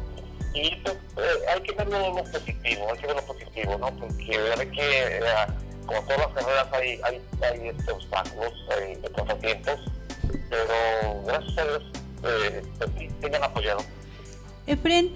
Y 0.53 0.75
pues, 0.77 0.95
eh, 1.17 1.45
hay 1.53 1.61
que 1.61 1.71
verlo 1.73 2.13
lo 2.13 2.23
positivo, 2.23 2.91
hay 2.91 2.97
que 2.99 3.07
ver 3.07 3.15
lo 3.15 3.25
positivo, 3.25 3.77
¿no? 3.77 3.95
Porque 3.95 4.37
hay 4.59 4.67
que, 4.67 5.17
eh, 5.17 5.21
como 5.85 6.01
todas 6.01 6.19
las 6.19 6.27
carreras, 6.33 6.67
hay, 6.73 6.99
hay, 7.03 7.21
hay 7.41 7.69
este, 7.69 7.91
obstáculos, 7.91 8.53
hay 8.69 8.95
contratiempos, 9.11 9.79
pero 10.49 11.23
gracias 11.25 11.57
a 11.57 11.63
Dios 11.63 11.83
eh, 12.23 12.63
pues, 12.77 13.31
me 13.31 13.37
han 13.37 13.43
apoyado. 13.43 13.79
Efren, 14.67 15.13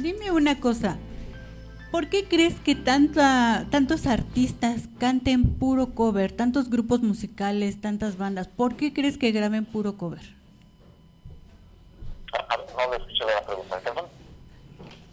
dime 0.00 0.30
una 0.32 0.58
cosa. 0.60 0.98
¿Por 1.92 2.08
qué 2.08 2.26
crees 2.26 2.54
que 2.58 2.74
tanta, 2.74 3.66
tantos 3.70 4.06
artistas 4.06 4.88
canten 4.98 5.58
puro 5.58 5.94
cover, 5.94 6.32
tantos 6.32 6.70
grupos 6.70 7.02
musicales, 7.02 7.82
tantas 7.82 8.16
bandas? 8.16 8.48
¿Por 8.48 8.76
qué 8.76 8.94
crees 8.94 9.18
que 9.18 9.30
graben 9.30 9.66
puro 9.66 9.98
cover? 9.98 10.22
Ah, 12.32 12.56
No 12.78 12.90
le 12.90 12.96
escuché 12.96 13.24
la 13.26 13.44
pregunta, 13.44 13.78
perdón. 13.80 14.06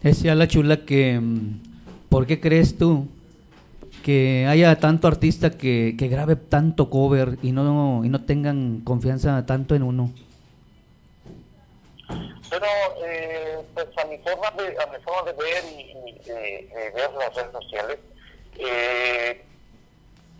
Decía 0.02 0.34
la 0.34 0.48
chula 0.48 0.84
que, 0.84 1.18
mm, 1.20 1.60
¿por 2.08 2.26
qué 2.26 2.40
crees 2.40 2.78
tú 2.78 3.06
que 4.04 4.46
haya 4.48 4.78
tanto 4.80 5.08
artista 5.08 5.50
que, 5.50 5.94
que 5.98 6.08
grabe 6.08 6.36
tanto 6.36 6.88
cover 6.88 7.38
y 7.42 7.52
no, 7.52 8.02
y 8.04 8.08
no 8.08 8.24
tengan 8.24 8.80
confianza 8.80 9.44
tanto 9.44 9.74
en 9.74 9.82
uno? 9.82 10.10
Pero, 12.48 12.66
eh, 13.04 13.58
pues 13.74 13.86
a 13.96 14.04
mi 14.06 14.18
forma 14.18 14.50
de, 14.52 14.76
a 14.82 14.86
mi 14.86 15.04
forma 15.04 15.30
de 15.30 15.32
ver 15.34 15.64
y, 15.76 16.10
y 16.10 16.18
de, 16.26 16.68
de 16.74 16.90
ver 16.90 17.10
las 17.18 17.34
redes 17.34 17.52
sociales, 17.52 17.98
eh, 18.58 19.44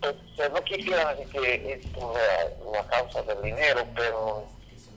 pues 0.01 0.15
eh, 0.39 0.49
no 0.53 0.61
quisiera 0.63 1.13
decir 1.13 1.31
que 1.31 1.73
es 1.73 1.85
la, 1.95 2.71
la 2.81 2.87
causa 2.87 3.21
del 3.21 3.41
dinero, 3.43 3.85
pero 3.95 4.45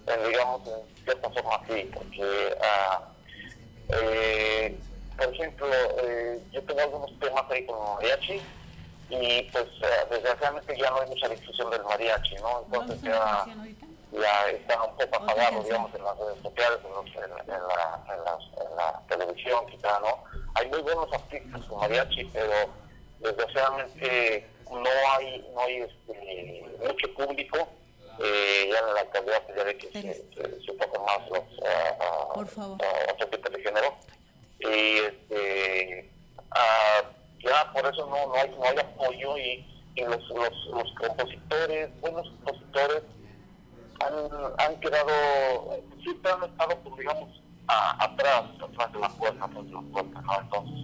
eh, 0.06 0.28
digamos 0.28 0.62
en 0.66 1.04
cierta 1.04 1.30
forma 1.30 1.60
sí, 1.68 1.88
porque, 1.94 2.56
ah, 2.62 3.13
eh, 3.94 4.80
por 5.16 5.32
ejemplo, 5.34 5.66
eh, 6.02 6.40
yo 6.52 6.62
tengo 6.64 6.80
algunos 6.80 7.18
temas 7.20 7.44
ahí 7.50 7.64
con 7.66 7.94
mariachi 7.94 8.42
y 9.08 9.42
pues 9.52 9.64
eh, 9.82 10.06
desgraciadamente 10.10 10.76
ya 10.78 10.90
no 10.90 11.00
hay 11.00 11.08
mucha 11.08 11.28
difusión 11.28 11.70
del 11.70 11.84
mariachi, 11.84 12.34
¿no? 12.36 12.62
Entonces 12.64 13.00
ya 13.02 13.44
ya 14.12 14.48
están 14.50 14.80
un 14.80 14.96
poco 14.96 15.16
apagados, 15.16 15.64
digamos, 15.64 15.94
en 15.94 16.04
las 16.04 16.18
redes 16.18 16.38
sociales, 16.42 16.78
en, 16.84 16.90
los- 16.92 17.16
en, 17.16 17.52
en 17.54 17.62
la, 17.68 18.04
en, 18.14 18.24
las- 18.24 18.70
en 18.70 18.76
la 18.76 19.02
televisión, 19.08 19.66
quizá, 19.66 19.98
¿no? 20.00 20.22
Hay 20.54 20.68
muy 20.68 20.80
buenos 20.82 21.12
artistas 21.12 21.64
con 21.66 21.78
mariachi, 21.80 22.24
pero 22.26 22.52
desgraciadamente 23.20 24.48
no 24.70 24.90
hay, 25.16 25.48
no 25.54 25.60
hay 25.60 25.76
este, 25.82 26.76
mucho 26.86 27.14
público. 27.14 27.68
Eh, 28.20 28.70
ya 28.72 28.78
en 28.78 28.94
la 28.94 29.00
actualidad 29.00 29.42
pues, 29.44 29.56
ya 29.58 29.64
ve 29.64 29.76
que 29.76 29.88
se, 29.92 30.72
tocan 30.78 31.02
más 31.04 31.28
los 31.30 31.40
ah, 31.66 32.28
Por 32.34 32.46
favor. 32.48 32.78
otros 33.12 33.30
tipos 33.30 33.52
de 33.52 33.62
género. 33.62 33.96
Y 34.60 34.98
este, 34.98 36.10
ah, 36.52 37.02
ya 37.42 37.72
por 37.72 37.84
eso 37.92 38.06
no, 38.08 38.26
no, 38.28 38.34
hay, 38.34 38.48
no 38.50 38.64
hay 38.64 38.78
apoyo 38.78 39.36
y, 39.38 39.66
y 39.96 40.02
los, 40.02 40.28
los, 40.30 40.52
los 40.72 40.94
compositores, 40.98 41.90
buenos 42.00 42.28
compositores, 42.44 43.02
han, 44.00 44.14
han 44.58 44.80
quedado, 44.80 45.10
siempre 46.02 46.30
han 46.32 46.44
estado, 46.44 46.78
pues, 46.82 46.96
digamos, 46.98 47.42
a- 47.68 48.04
atrás, 48.04 48.44
atrás 48.62 48.92
de 48.92 48.98
la 49.00 49.08
puerta, 49.10 49.44
atrás 49.44 49.64
de 49.66 49.72
la 49.72 49.80
puerta, 49.82 50.20
¿no? 50.22 50.40
Entonces, 50.40 50.76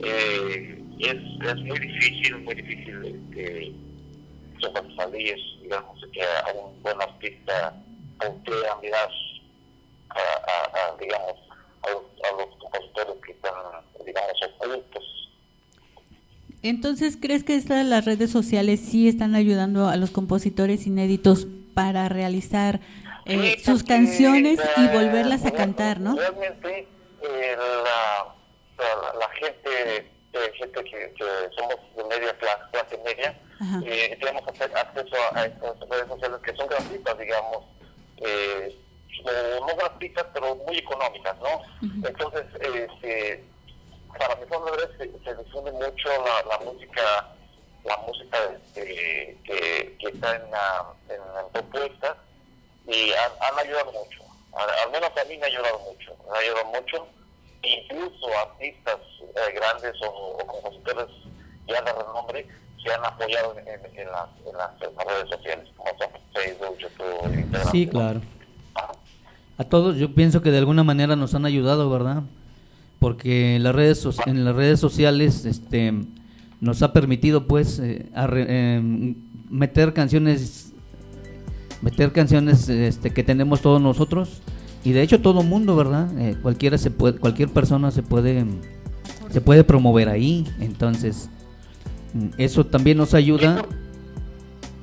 eh, 0.00 0.84
es, 1.00 1.46
es 1.48 1.56
muy 1.56 1.78
difícil, 1.78 2.38
muy 2.38 2.54
difícil 2.54 3.04
este, 3.30 3.72
sobresalir, 4.60 5.36
digamos, 5.62 5.98
que 6.12 6.22
a 6.22 6.52
un 6.54 6.82
buen 6.82 7.00
artista 7.00 7.74
voltea 8.18 8.72
a 8.72 8.80
mirar 8.80 9.08
a, 10.10 10.18
a- 10.18 10.92
a, 10.92 10.96
digamos, 10.98 11.34
a 11.82 11.90
los, 11.90 12.02
a 12.24 12.36
los 12.36 12.56
compositores 12.56 13.14
que 13.24 13.32
están, 13.32 13.52
digamos, 14.04 14.32
ocultos. 14.58 15.04
Entonces, 16.62 17.16
¿crees 17.20 17.44
que 17.44 17.54
estas 17.54 17.86
las 17.86 18.04
redes 18.04 18.30
sociales 18.30 18.80
sí 18.80 19.08
están 19.08 19.34
ayudando 19.36 19.88
a 19.88 19.96
los 19.96 20.10
compositores 20.10 20.86
inéditos 20.86 21.46
para 21.74 22.08
realizar 22.08 22.80
eh, 23.26 23.54
Sí, 23.58 23.64
sus 23.64 23.84
canciones 23.84 24.58
y 24.76 24.84
eh, 24.86 24.90
volverlas 24.92 25.44
a 25.44 25.52
cantar, 25.52 26.00
no? 26.00 26.16
Realmente 26.16 26.88
eh, 27.22 27.56
la, 27.56 28.34
la, 28.78 29.18
la 29.20 29.28
gente, 29.34 29.96
eh, 30.32 30.52
gente 30.58 30.82
que, 30.84 31.14
que 31.16 31.24
somos 31.56 31.76
de 31.96 32.04
media 32.04 32.36
clase, 32.38 32.62
clase 32.72 32.98
media. 33.04 33.38
Eh, 33.84 34.16
tenemos 34.20 34.42
acce- 34.44 34.72
acceso 34.74 35.16
a, 35.16 35.38
a 35.40 35.44
estas 35.46 35.78
redes 35.88 36.08
sociales 36.08 36.40
que 36.44 36.54
son 36.56 36.66
gratuitas, 36.68 37.18
digamos, 37.18 37.58
eh, 38.18 38.76
o 39.24 39.66
no 39.66 39.74
gratuitas, 39.76 40.26
pero 40.32 40.54
muy 40.56 40.78
económicas, 40.78 41.36
¿no? 41.42 41.60
Entonces, 42.06 42.44
este, 42.62 43.44
para 44.18 44.36
mi 44.36 44.46
forma 44.46 44.70
de 44.70 44.76
ver, 44.78 44.90
se, 44.98 45.24
se 45.24 45.34
difunde 45.36 45.72
mucho 45.72 46.08
la, 46.24 46.42
la 46.56 46.58
música, 46.64 47.26
la 47.84 47.96
música 48.06 48.38
este, 48.52 49.40
que, 49.44 49.96
que 50.00 50.06
está 50.08 50.36
en, 50.36 50.50
la- 50.50 50.86
en, 51.08 51.52
propuestas 51.52 52.16
y 52.86 53.12
han, 53.12 53.32
han 53.40 53.58
ayudado 53.58 53.92
mucho. 53.92 54.24
Al, 54.52 54.70
al 54.70 54.90
menos 54.90 55.10
a 55.16 55.24
mí 55.24 55.36
me 55.36 55.44
ha 55.44 55.48
ayudado 55.48 55.78
mucho. 55.80 56.16
Me 56.30 56.36
ha 56.38 56.40
ayudado 56.40 56.64
mucho. 56.66 57.08
Incluso 57.62 58.28
artistas 58.38 58.98
eh, 59.20 59.52
grandes 59.52 59.94
o, 60.02 60.08
o 60.08 60.46
compositores 60.46 61.06
ya 61.66 61.82
de 61.82 61.92
renombre 61.92 62.48
se 62.82 62.92
han 62.92 63.04
apoyado 63.04 63.54
en, 63.58 64.06
las, 64.06 64.70
redes 64.80 65.30
sociales, 65.30 65.68
como 65.76 65.90
Facebook, 66.32 66.78
YouTube, 66.78 67.38
Instagram. 67.38 67.72
Sí, 67.72 67.86
claro. 67.86 68.20
A 69.56 69.64
todos 69.64 69.96
yo 69.96 70.14
pienso 70.14 70.40
que 70.40 70.50
de 70.50 70.58
alguna 70.58 70.84
manera 70.84 71.16
nos 71.16 71.34
han 71.34 71.44
ayudado, 71.44 71.90
¿verdad? 71.90 72.22
Porque 73.00 73.56
en 73.56 73.64
las 73.64 73.74
redes, 73.74 73.98
so- 74.00 74.12
en 74.26 74.44
las 74.44 74.54
redes 74.54 74.78
sociales 74.78 75.44
este, 75.44 75.92
nos 76.60 76.82
ha 76.82 76.92
permitido 76.92 77.46
pues 77.46 77.78
eh, 77.80 78.06
eh, 78.14 79.14
meter 79.50 79.92
canciones 79.94 80.72
meter 81.80 82.12
canciones 82.12 82.68
este, 82.68 83.10
que 83.10 83.22
tenemos 83.22 83.60
todos 83.60 83.80
nosotros 83.80 84.42
y 84.84 84.92
de 84.92 85.02
hecho 85.02 85.20
todo 85.20 85.42
mundo, 85.42 85.76
¿verdad? 85.76 86.08
Eh, 86.18 86.36
cualquiera 86.42 86.76
se 86.78 86.90
puede, 86.90 87.18
cualquier 87.18 87.48
persona 87.48 87.90
se 87.90 88.02
puede 88.02 88.44
se 89.30 89.40
puede 89.40 89.62
promover 89.62 90.08
ahí, 90.08 90.46
entonces 90.60 91.30
eso 92.36 92.64
también 92.64 92.98
nos 92.98 93.14
ayuda. 93.14 93.64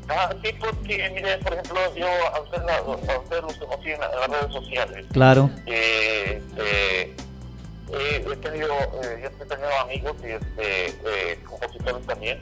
Ah, 0.07 0.29
sí, 0.43 0.51
porque, 0.59 1.09
mire, 1.15 1.37
por 1.39 1.53
ejemplo, 1.53 1.79
yo 1.95 2.07
a 2.33 2.39
usted, 2.41 2.61
la- 2.63 2.77
a 2.77 3.19
usted 3.19 3.41
los 3.41 3.53
conocí 3.57 3.89
en, 3.91 3.99
la- 3.99 4.11
en 4.11 4.19
las 4.19 4.29
redes 4.41 4.53
sociales. 4.53 5.05
Claro. 5.11 5.49
Eh, 5.65 6.41
este, 6.47 7.01
eh, 7.91 8.25
he 8.31 8.35
tenido, 8.37 8.73
eh, 9.03 9.19
yo 9.23 9.27
he 9.43 9.47
tenido 9.47 9.79
amigos 9.81 10.15
y 10.21 10.27
este, 10.27 10.87
eh, 11.05 11.39
compositores 11.43 12.05
también. 12.05 12.39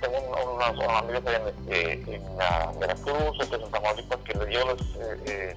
Tengo 0.00 0.18
un- 0.18 0.54
unos, 0.54 0.70
unos 0.72 1.02
amigos 1.02 1.22
en, 1.26 1.48
este, 1.48 2.16
en 2.16 2.36
la 2.36 2.72
Veracruz, 2.80 3.38
otros 3.40 3.62
en 3.62 3.70
Tamaulipas, 3.70 4.18
que 4.24 4.38
le- 4.38 4.52
yo 4.52 4.74
les, 4.74 4.82
eh, 4.82 5.16
eh, 5.26 5.54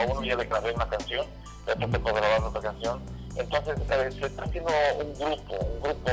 a 0.00 0.06
uno 0.10 0.22
ya 0.24 0.36
le 0.36 0.44
grabé 0.44 0.72
una 0.72 0.88
canción, 0.88 1.26
a 1.66 1.72
otro 1.72 1.88
puedo 2.00 2.14
grabar 2.14 2.40
otra 2.44 2.60
canción. 2.62 3.02
Entonces, 3.36 3.74
eh, 3.90 4.10
se 4.20 4.26
está 4.26 4.44
haciendo 4.44 4.70
un 5.00 5.12
grupo, 5.14 5.54
un 5.56 5.82
grupo 5.82 6.10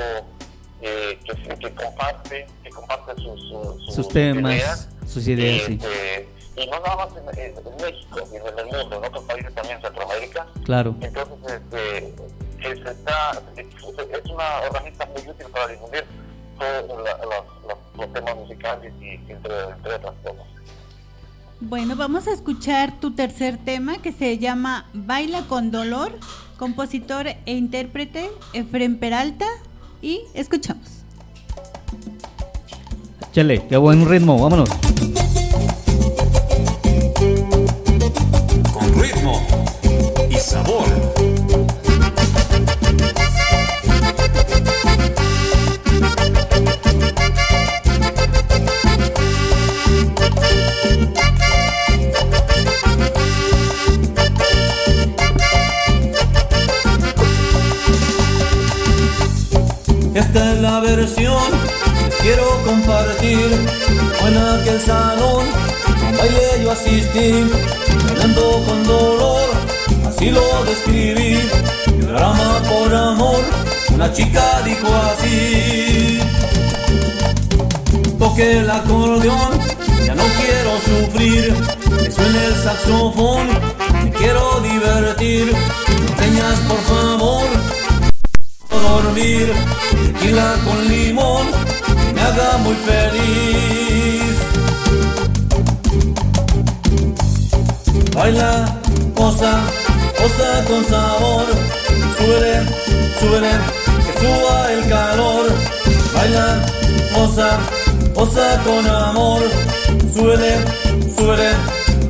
eh, 0.82 1.20
que, 1.26 1.58
que 1.58 1.72
comparte, 1.76 2.48
que 2.64 2.70
comparte 2.70 3.22
sus, 3.22 3.40
sus, 3.50 3.96
Sus 3.96 4.08
temas, 4.10 4.54
ideas, 4.56 4.90
sus 5.08 5.28
ideas, 5.28 5.64
sí. 5.68 5.74
este, 5.82 6.28
y 6.58 6.66
no 6.68 6.80
nada 6.80 6.96
más 6.96 7.10
en, 7.18 7.40
en- 7.40 7.54
México, 7.82 8.20
sino 8.32 8.48
en 8.48 8.60
el 8.60 8.66
mundo, 8.66 8.98
en 8.98 9.06
otros 9.06 9.24
países 9.26 9.54
también, 9.56 9.78
en 9.78 9.82
Centroamérica. 9.84 10.48
Claro. 10.66 10.96
Entonces, 11.02 11.38
este, 11.52 12.14
que 12.60 12.76
se 12.76 12.92
está, 12.92 13.42
es 13.58 14.32
una 14.32 14.60
herramienta 14.66 15.06
muy 15.08 15.22
útil 15.30 15.48
para 15.52 15.68
difundir 15.68 16.04
todos 16.60 17.04
la- 17.04 17.18
los, 17.18 17.46
los- 17.68 17.98
los 17.98 18.14
temas 18.14 18.36
musicales 18.36 18.94
y 19.02 19.14
entre, 19.32 19.34
entre 19.70 19.94
otras 19.96 20.14
cosas. 20.24 20.46
Bueno, 21.60 21.96
vamos 21.96 22.28
a 22.28 22.34
escuchar 22.34 23.00
tu 23.00 23.12
tercer 23.16 23.58
tema 23.64 24.00
que 24.02 24.12
se 24.12 24.38
llama 24.40 24.90
Baila 24.94 25.44
con 25.48 25.70
Dolor, 25.72 26.12
compositor 26.58 27.28
e 27.28 27.42
intérprete 27.54 28.30
Efren 28.54 28.98
Peralta 29.00 29.46
y 30.02 30.22
escuchamos. 30.34 30.88
Chale, 33.32 33.66
qué 33.68 33.78
buen 33.78 34.08
ritmo, 34.08 34.38
vámonos. 34.42 34.70
con 38.74 39.02
ritmo 39.02 39.42
y 40.30 40.36
sabor. 40.36 40.86
Esta 60.14 60.54
es 60.54 60.62
la 60.62 60.82
versión 60.82 61.42
que 62.10 62.24
quiero 62.24 62.46
compartir. 62.66 63.50
Fue 64.20 64.30
en 64.30 64.38
aquel 64.38 64.82
salón, 64.82 65.46
baile 66.18 66.64
yo 66.64 66.72
asistí, 66.72 67.46
bailando 68.06 68.64
con 68.68 68.84
dolor, 68.84 69.50
así 70.08 70.30
lo 70.32 70.64
describí. 70.66 71.40
Drama 72.02 72.62
por 72.68 72.94
amor, 72.94 73.40
una 73.94 74.12
chica 74.12 74.62
dijo 74.66 74.88
así. 75.14 76.20
Toque 78.20 78.60
el 78.60 78.70
acordeón, 78.70 79.60
ya 80.06 80.14
no 80.14 80.24
quiero 80.40 80.72
sufrir. 80.86 81.56
Que 82.04 82.12
suene 82.12 82.46
el 82.48 82.56
saxofón, 82.56 83.48
me 84.04 84.12
quiero 84.12 84.60
divertir. 84.60 85.54
No 86.32 86.70
por 86.70 86.82
favor, 86.84 87.44
dormir. 88.82 89.54
Tequila 89.92 90.56
con 90.66 90.88
limón 90.88 91.48
me 92.14 92.22
haga 92.22 92.58
muy 92.64 92.76
feliz. 92.90 94.36
Baila, 98.16 98.80
cosa, 99.16 99.52
cosa 100.20 100.66
con 100.68 100.86
sabor. 100.86 101.46
Súbele, 102.18 102.56
súbele, 103.20 103.52
que 104.06 104.14
suba 104.20 104.72
el 104.74 104.90
calor. 104.90 105.46
Baila, 106.14 106.48
cosa, 107.16 107.50
cosa 108.14 108.62
con 108.64 108.86
amor. 108.88 109.42
Súbele, 110.14 110.54
súbele, 111.16 111.52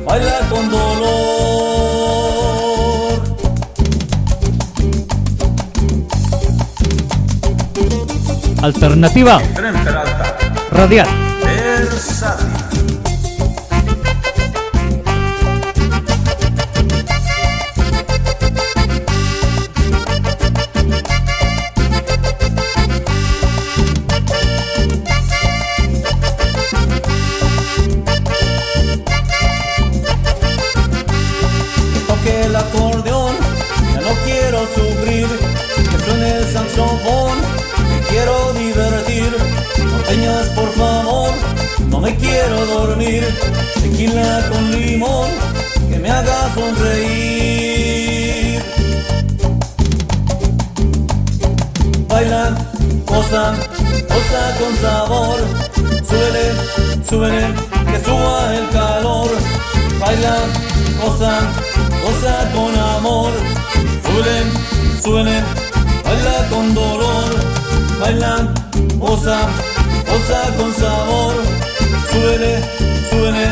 baila 0.04 0.38
con 0.50 0.70
dolor. 0.70 2.21
Alternativa 8.62 9.42
radial. 10.70 11.08
Sonreír. 46.54 48.22
Bailan, 52.08 52.52
gozan, 53.06 53.54
goza 54.08 54.42
con 54.58 54.72
sabor, 54.82 55.38
súbele, 56.08 56.46
súbele, 57.08 57.44
que 57.90 57.98
suba 58.04 58.54
el 58.54 58.66
calor, 58.70 59.30
bailan, 59.98 60.48
gozan, 61.02 61.44
goza 62.02 62.36
con 62.54 62.72
amor, 62.96 63.32
súbele, 64.04 64.38
súbele, 65.02 65.36
baila 66.04 66.36
con 66.50 66.74
dolor, 66.74 67.30
bailan, 68.00 68.54
goza, 68.98 69.38
goza 70.08 70.40
con 70.58 70.70
sabor, 70.74 71.34
súbele, 72.10 72.52
súbele, 73.10 73.46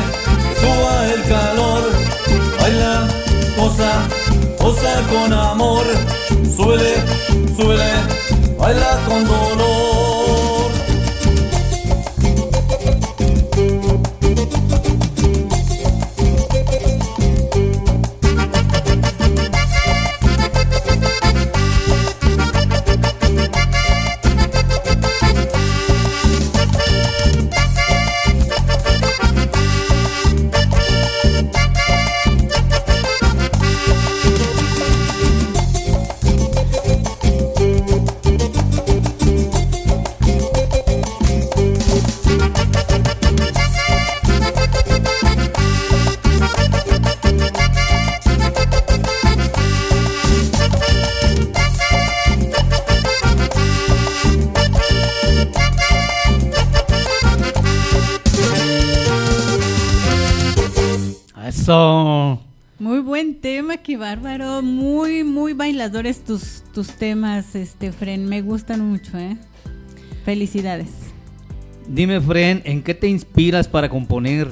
que 0.49 0.55
suba 0.61 0.93
el 1.15 1.23
calor, 1.33 1.83
baila, 2.71 3.09
goza, 3.57 3.93
goza 4.59 5.03
con 5.11 5.33
amor, 5.33 5.85
súbele, 6.57 6.95
súbele, 7.57 7.91
baila 8.59 8.99
con 9.07 9.25
dolor. 9.27 9.89
Buen 63.05 63.41
tema, 63.41 63.79
qué 63.79 63.97
bárbaro. 63.97 64.61
Muy, 64.61 65.25
muy 65.25 65.55
bailadores 65.55 66.23
tus, 66.23 66.63
tus 66.75 66.89
temas, 66.89 67.55
este 67.55 67.93
Fren. 67.93 68.27
Me 68.27 68.43
gustan 68.43 68.81
mucho, 68.81 69.17
¿eh? 69.19 69.39
Felicidades. 70.25 70.91
Dime, 71.89 72.21
Fren, 72.21 72.61
¿en 72.65 72.83
qué 72.83 72.95
te 72.95 73.09
inspiras 73.09 73.69
para 73.69 73.89
componer? 73.89 74.49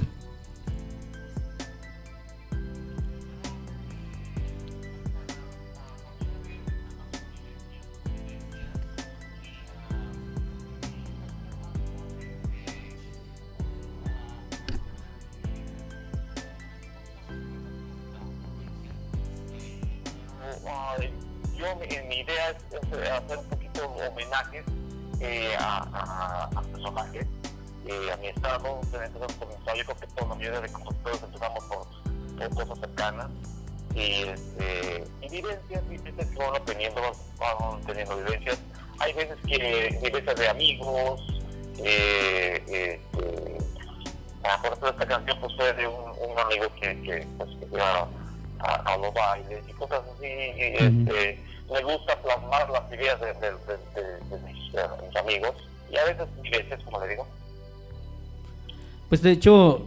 De 59.29 59.35
hecho, 59.35 59.87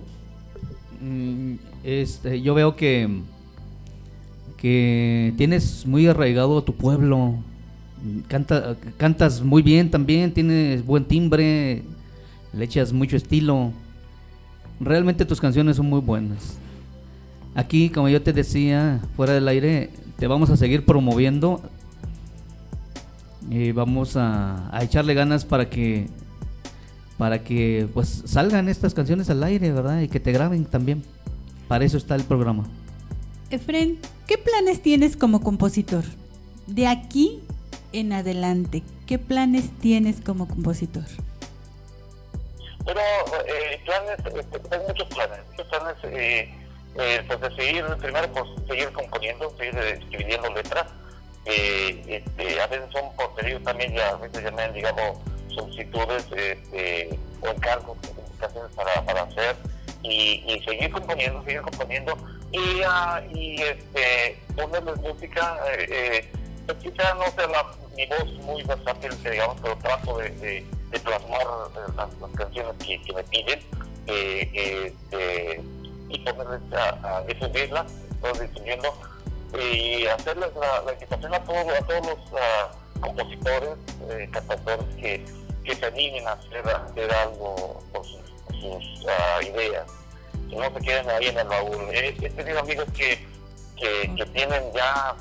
mm, 1.02 1.56
este, 1.84 2.42
yo 2.42 2.54
veo 2.54 2.76
que, 2.76 3.10
que 4.58 5.34
tienes 5.36 5.86
muy 5.88 6.06
arraigado 6.08 6.64
tu 6.64 6.76
pueblo. 6.76 7.36
Canta, 8.28 8.76
cantas 8.98 9.42
muy 9.42 9.62
bien 9.64 9.90
también, 9.90 10.32
tienes 10.32 10.86
buen 10.86 11.06
timbre, 11.06 11.82
le 12.54 12.66
echas 12.66 12.94
mucho 12.94 13.18
estilo. 13.18 13.72
Realmente 14.80 15.26
tus 15.26 15.42
canciones 15.42 15.78
son 15.78 15.88
muy 15.88 16.02
buenas. 16.02 16.58
Aquí, 17.56 17.90
como 17.90 18.10
yo 18.10 18.22
te 18.22 18.34
decía, 18.34 19.02
fuera 19.16 19.34
del 19.34 19.48
aire, 19.48 19.90
te 20.18 20.28
vamos 20.28 20.52
a 20.52 20.58
seguir 20.58 20.86
promoviendo 20.86 21.62
y 23.50 23.72
vamos 23.72 24.16
a, 24.16 24.70
a 24.76 24.84
echarle 24.84 25.16
ganas 25.16 25.46
para 25.46 25.70
que 25.70 26.08
para 27.22 27.44
que 27.44 27.88
pues 27.94 28.24
salgan 28.26 28.68
estas 28.68 28.96
canciones 28.96 29.30
al 29.30 29.44
aire, 29.44 29.72
¿verdad? 29.72 30.02
Y 30.02 30.08
que 30.08 30.20
te 30.20 30.32
graben 30.32 30.66
también. 30.66 31.04
Para 31.68 31.86
eso 31.86 31.98
está 31.98 32.16
el 32.16 32.24
programa. 32.24 32.64
Efren, 33.52 34.00
¿qué 34.26 34.40
planes 34.40 34.82
tienes 34.82 35.16
como 35.16 35.42
compositor? 35.42 36.04
De 36.66 36.88
aquí 36.88 37.44
en 37.94 38.12
adelante, 38.12 38.82
¿qué 39.06 39.20
planes 39.20 39.70
tienes 39.80 40.20
como 40.20 40.48
compositor? 40.48 41.04
Pero 42.88 43.00
eh, 43.00 43.80
planes, 43.86 44.18
eh, 44.26 44.60
tengo 44.72 44.88
muchos 44.88 45.08
planes, 45.10 45.40
muchos 45.52 45.68
planes, 45.68 45.96
eh, 46.06 46.50
eh, 46.98 47.24
pues 47.28 47.40
de 47.40 47.56
seguir, 47.56 47.86
primero 48.00 48.32
pues 48.34 48.46
seguir 48.68 48.92
componiendo, 48.94 49.56
seguir 49.60 49.78
eh, 49.78 50.00
escribiendo 50.02 50.52
letras. 50.56 50.88
Eh, 51.46 52.02
este, 52.08 52.60
a 52.60 52.66
veces 52.66 52.92
son 52.92 53.16
por 53.16 53.36
pedido 53.36 53.60
también, 53.60 53.94
ya, 53.94 54.10
a 54.10 54.16
veces 54.16 54.44
ya 54.44 54.50
me 54.50 54.64
han 54.64 54.74
llegado 54.74 55.22
solicitudes 55.54 56.26
este, 56.36 57.20
o 57.42 57.48
encargos, 57.48 57.98
canciones 58.40 58.76
para, 58.76 59.06
para 59.06 59.22
hacer 59.24 59.56
y, 60.04 60.44
y 60.48 60.64
seguir 60.64 60.92
componiendo, 60.92 61.44
seguir 61.44 61.62
componiendo. 61.62 62.18
Y, 62.52 62.82
ah, 62.86 63.22
y 63.34 63.62
este, 63.62 64.38
ponerles 64.56 64.98
música, 64.98 65.58
eh, 65.78 65.86
eh, 65.90 66.32
pues 66.66 66.78
quizá 66.80 67.14
no 67.16 67.24
sea 67.32 67.48
la, 67.48 67.66
mi 67.96 68.06
voz 68.08 68.34
muy 68.44 68.64
versátil, 68.64 69.12
digamos, 69.24 69.58
pero 69.62 69.78
trato 69.78 70.18
de, 70.18 70.30
de, 70.32 70.66
de 70.90 71.00
plasmar 71.00 71.42
eh, 71.42 71.92
las, 71.96 72.10
las 72.20 72.32
canciones 72.32 72.74
que, 72.86 73.02
que 73.02 73.14
me 73.14 73.24
piden 73.24 73.60
eh, 74.08 74.92
este, 75.02 75.62
y 76.10 76.20
ponerles 76.20 76.74
a, 76.74 77.18
a 77.18 77.24
difundirlas, 77.24 77.92
todo 78.22 78.34
difundiendo 78.34 78.94
y 79.60 80.06
hacerles 80.08 80.50
la, 80.56 80.82
la 80.84 80.94
invitación 80.94 81.34
a 81.34 81.44
todos, 81.44 81.68
a 81.68 81.86
todos 81.86 82.08
los 82.08 82.20
ah, 82.40 82.72
compositores, 83.02 83.78
eh, 84.10 84.30
cantautores 84.32 84.96
que, 84.96 85.26
que 85.64 85.76
se 85.76 85.86
animen 85.86 86.28
a 86.28 86.34
hacer, 86.34 86.68
a 86.68 86.86
hacer 86.86 87.14
algo 87.14 87.84
con 87.92 88.04
sus, 88.04 89.06
ah, 89.08 89.40
ideas, 89.44 89.86
que 90.50 90.56
no 90.56 90.74
se 90.74 90.86
queden 90.86 91.10
ahí 91.10 91.28
en 91.28 91.40
el 91.40 91.48
baúl. 91.48 91.90
He, 91.92 92.10
he 92.10 92.30
tenido 92.30 92.60
amigos 92.60 92.88
que, 92.96 93.26
que, 93.78 94.26
tienen 94.34 94.72
ya 94.74 95.16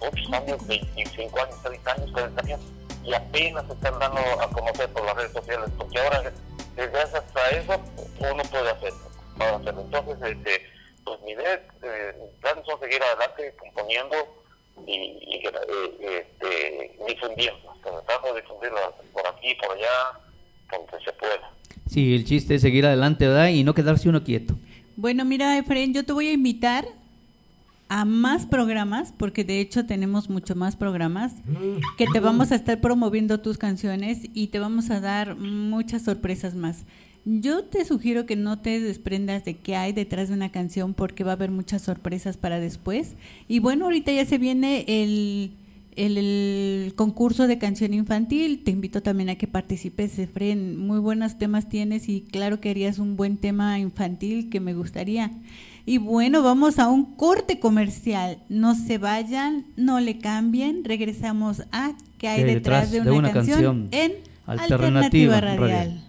muchos 0.00 0.32
años, 0.32 0.66
25 0.66 1.40
años, 1.40 1.62
30 1.62 1.92
años, 1.92 2.12
40 2.12 2.42
años, 2.42 2.60
y 3.04 3.14
apenas 3.14 3.64
están 3.70 3.98
dando 3.98 4.20
a 4.40 4.50
conocer 4.50 4.88
por 4.90 5.04
las 5.04 5.14
redes 5.16 5.32
sociales, 5.32 5.70
porque 5.76 5.98
ahora, 6.00 6.32
desde 6.74 7.00
hasta 7.00 7.50
eso, 7.50 7.80
uno 8.18 8.42
puede 8.44 8.70
hacerlo. 8.70 9.06
Entonces, 9.38 10.16
este, 10.22 10.66
pues 11.04 11.20
mi 11.22 11.32
idea, 11.32 11.62
eh, 11.82 12.14
planes 12.40 12.64
son 12.66 12.80
seguir 12.80 13.02
adelante 13.02 13.54
componiendo 13.58 14.16
y, 14.86 14.92
y, 14.92 15.46
eh, 15.46 16.24
este, 16.40 16.98
difundiendo, 17.06 17.74
tratando 17.82 18.34
de 18.34 18.40
difundirlo 18.40 18.94
por 19.12 19.15
aquí, 19.46 19.56
por 19.60 19.76
allá, 19.76 20.20
donde 20.70 21.04
se 21.04 21.12
pueda. 21.12 21.52
Sí, 21.88 22.14
el 22.14 22.24
chiste 22.24 22.56
es 22.56 22.62
seguir 22.62 22.86
adelante, 22.86 23.26
¿verdad? 23.26 23.48
Y 23.48 23.64
no 23.64 23.74
quedarse 23.74 24.08
uno 24.08 24.24
quieto. 24.24 24.56
Bueno, 24.96 25.24
mira, 25.24 25.56
Efraín, 25.58 25.94
yo 25.94 26.04
te 26.04 26.12
voy 26.12 26.28
a 26.28 26.32
invitar 26.32 26.86
a 27.88 28.04
más 28.04 28.46
programas, 28.46 29.12
porque 29.16 29.44
de 29.44 29.60
hecho 29.60 29.86
tenemos 29.86 30.28
mucho 30.28 30.56
más 30.56 30.74
programas, 30.74 31.34
que 31.96 32.06
te 32.12 32.18
vamos 32.18 32.50
a 32.50 32.56
estar 32.56 32.80
promoviendo 32.80 33.40
tus 33.40 33.58
canciones 33.58 34.22
y 34.34 34.48
te 34.48 34.58
vamos 34.58 34.90
a 34.90 35.00
dar 35.00 35.36
muchas 35.36 36.02
sorpresas 36.02 36.54
más. 36.54 36.84
Yo 37.24 37.64
te 37.64 37.84
sugiero 37.84 38.26
que 38.26 38.36
no 38.36 38.60
te 38.60 38.80
desprendas 38.80 39.44
de 39.44 39.56
qué 39.56 39.76
hay 39.76 39.92
detrás 39.92 40.28
de 40.28 40.34
una 40.34 40.50
canción 40.50 40.94
porque 40.94 41.24
va 41.24 41.32
a 41.32 41.34
haber 41.34 41.50
muchas 41.50 41.82
sorpresas 41.82 42.36
para 42.36 42.60
después. 42.60 43.14
Y 43.48 43.58
bueno, 43.58 43.84
ahorita 43.84 44.12
ya 44.12 44.24
se 44.24 44.38
viene 44.38 44.84
el, 44.86 45.52
el, 45.96 46.18
el 46.18 46.94
concurso 46.94 47.46
de 47.46 47.58
canción 47.58 47.94
infantil. 47.94 48.62
Te 48.64 48.70
invito 48.70 49.02
también 49.02 49.30
a 49.30 49.36
que 49.36 49.46
participes, 49.46 50.18
Efren. 50.18 50.78
Muy 50.78 50.98
buenos 50.98 51.38
temas 51.38 51.68
tienes 51.68 52.08
y 52.08 52.20
claro 52.20 52.60
que 52.60 52.70
harías 52.70 52.98
un 52.98 53.16
buen 53.16 53.38
tema 53.38 53.78
infantil 53.78 54.48
que 54.50 54.60
me 54.60 54.74
gustaría. 54.74 55.32
Y 55.88 55.98
bueno, 55.98 56.42
vamos 56.42 56.80
a 56.80 56.88
un 56.88 57.14
corte 57.14 57.60
comercial. 57.60 58.38
No 58.48 58.74
se 58.74 58.98
vayan, 58.98 59.66
no 59.76 60.00
le 60.00 60.18
cambien. 60.18 60.84
Regresamos 60.84 61.62
a 61.70 61.92
qué 62.18 62.28
hay 62.28 62.42
¿Qué 62.42 62.48
hay 62.48 62.54
detrás, 62.54 62.90
de, 62.90 63.00
una 63.02 63.32
canción, 63.32 63.88
en 63.92 64.14
Alternativa 64.46 65.36
Alternativa 65.36 65.40
Radial. 65.40 65.60
Radial. 65.60 66.02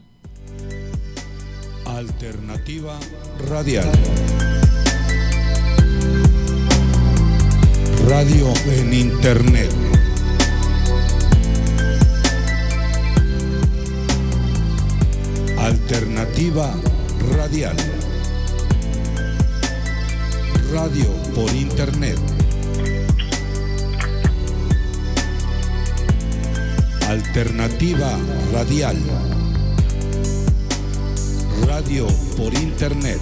Alternativa 1.86 3.00
Radial. 3.48 4.67
Radio 8.08 8.54
en 8.68 8.94
Internet. 8.94 9.70
Alternativa 15.58 16.74
Radial. 17.36 17.76
Radio 20.72 21.12
por 21.36 21.52
Internet. 21.54 22.18
Alternativa 27.10 28.18
Radial. 28.54 28.98
Radio 31.66 32.08
por 32.38 32.54
Internet. 32.54 33.20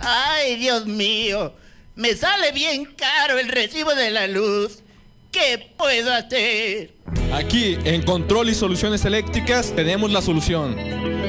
Ay, 0.00 0.56
Dios 0.56 0.86
mío, 0.86 1.52
me 1.96 2.14
sale 2.14 2.52
bien 2.52 2.86
caro 2.96 3.38
el 3.38 3.48
recibo 3.48 3.94
de 3.94 4.10
la 4.10 4.26
luz. 4.26 4.82
¿Qué 5.32 5.72
puedo 5.76 6.12
hacer? 6.12 6.92
Aquí 7.32 7.76
en 7.84 8.02
Control 8.02 8.48
y 8.48 8.54
Soluciones 8.54 9.04
Eléctricas 9.04 9.72
tenemos 9.76 10.10
la 10.10 10.22
solución. 10.22 10.76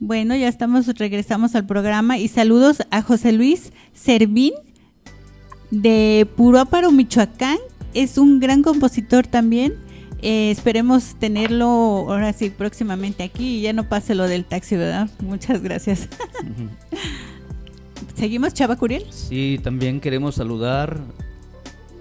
Bueno, 0.00 0.36
ya 0.36 0.46
estamos, 0.46 0.86
regresamos 0.86 1.56
al 1.56 1.66
programa 1.66 2.18
y 2.18 2.28
saludos 2.28 2.82
a 2.92 3.02
José 3.02 3.32
Luis 3.32 3.72
Servín 3.92 4.52
de 5.72 6.28
Puróparo, 6.36 6.92
Michoacán. 6.92 7.58
Es 7.94 8.16
un 8.16 8.38
gran 8.38 8.62
compositor 8.62 9.26
también. 9.26 9.74
Eh, 10.22 10.52
esperemos 10.52 11.16
tenerlo 11.16 11.66
ahora 11.66 12.32
sí 12.32 12.50
próximamente 12.50 13.24
aquí 13.24 13.58
y 13.58 13.62
ya 13.62 13.72
no 13.72 13.88
pase 13.88 14.14
lo 14.14 14.28
del 14.28 14.44
taxi, 14.44 14.76
¿verdad? 14.76 15.10
Muchas 15.18 15.62
gracias. 15.62 16.08
¿Seguimos, 18.14 18.54
Chava 18.54 18.76
Curiel? 18.76 19.04
Sí, 19.10 19.58
también 19.64 20.00
queremos 20.00 20.36
saludar 20.36 21.00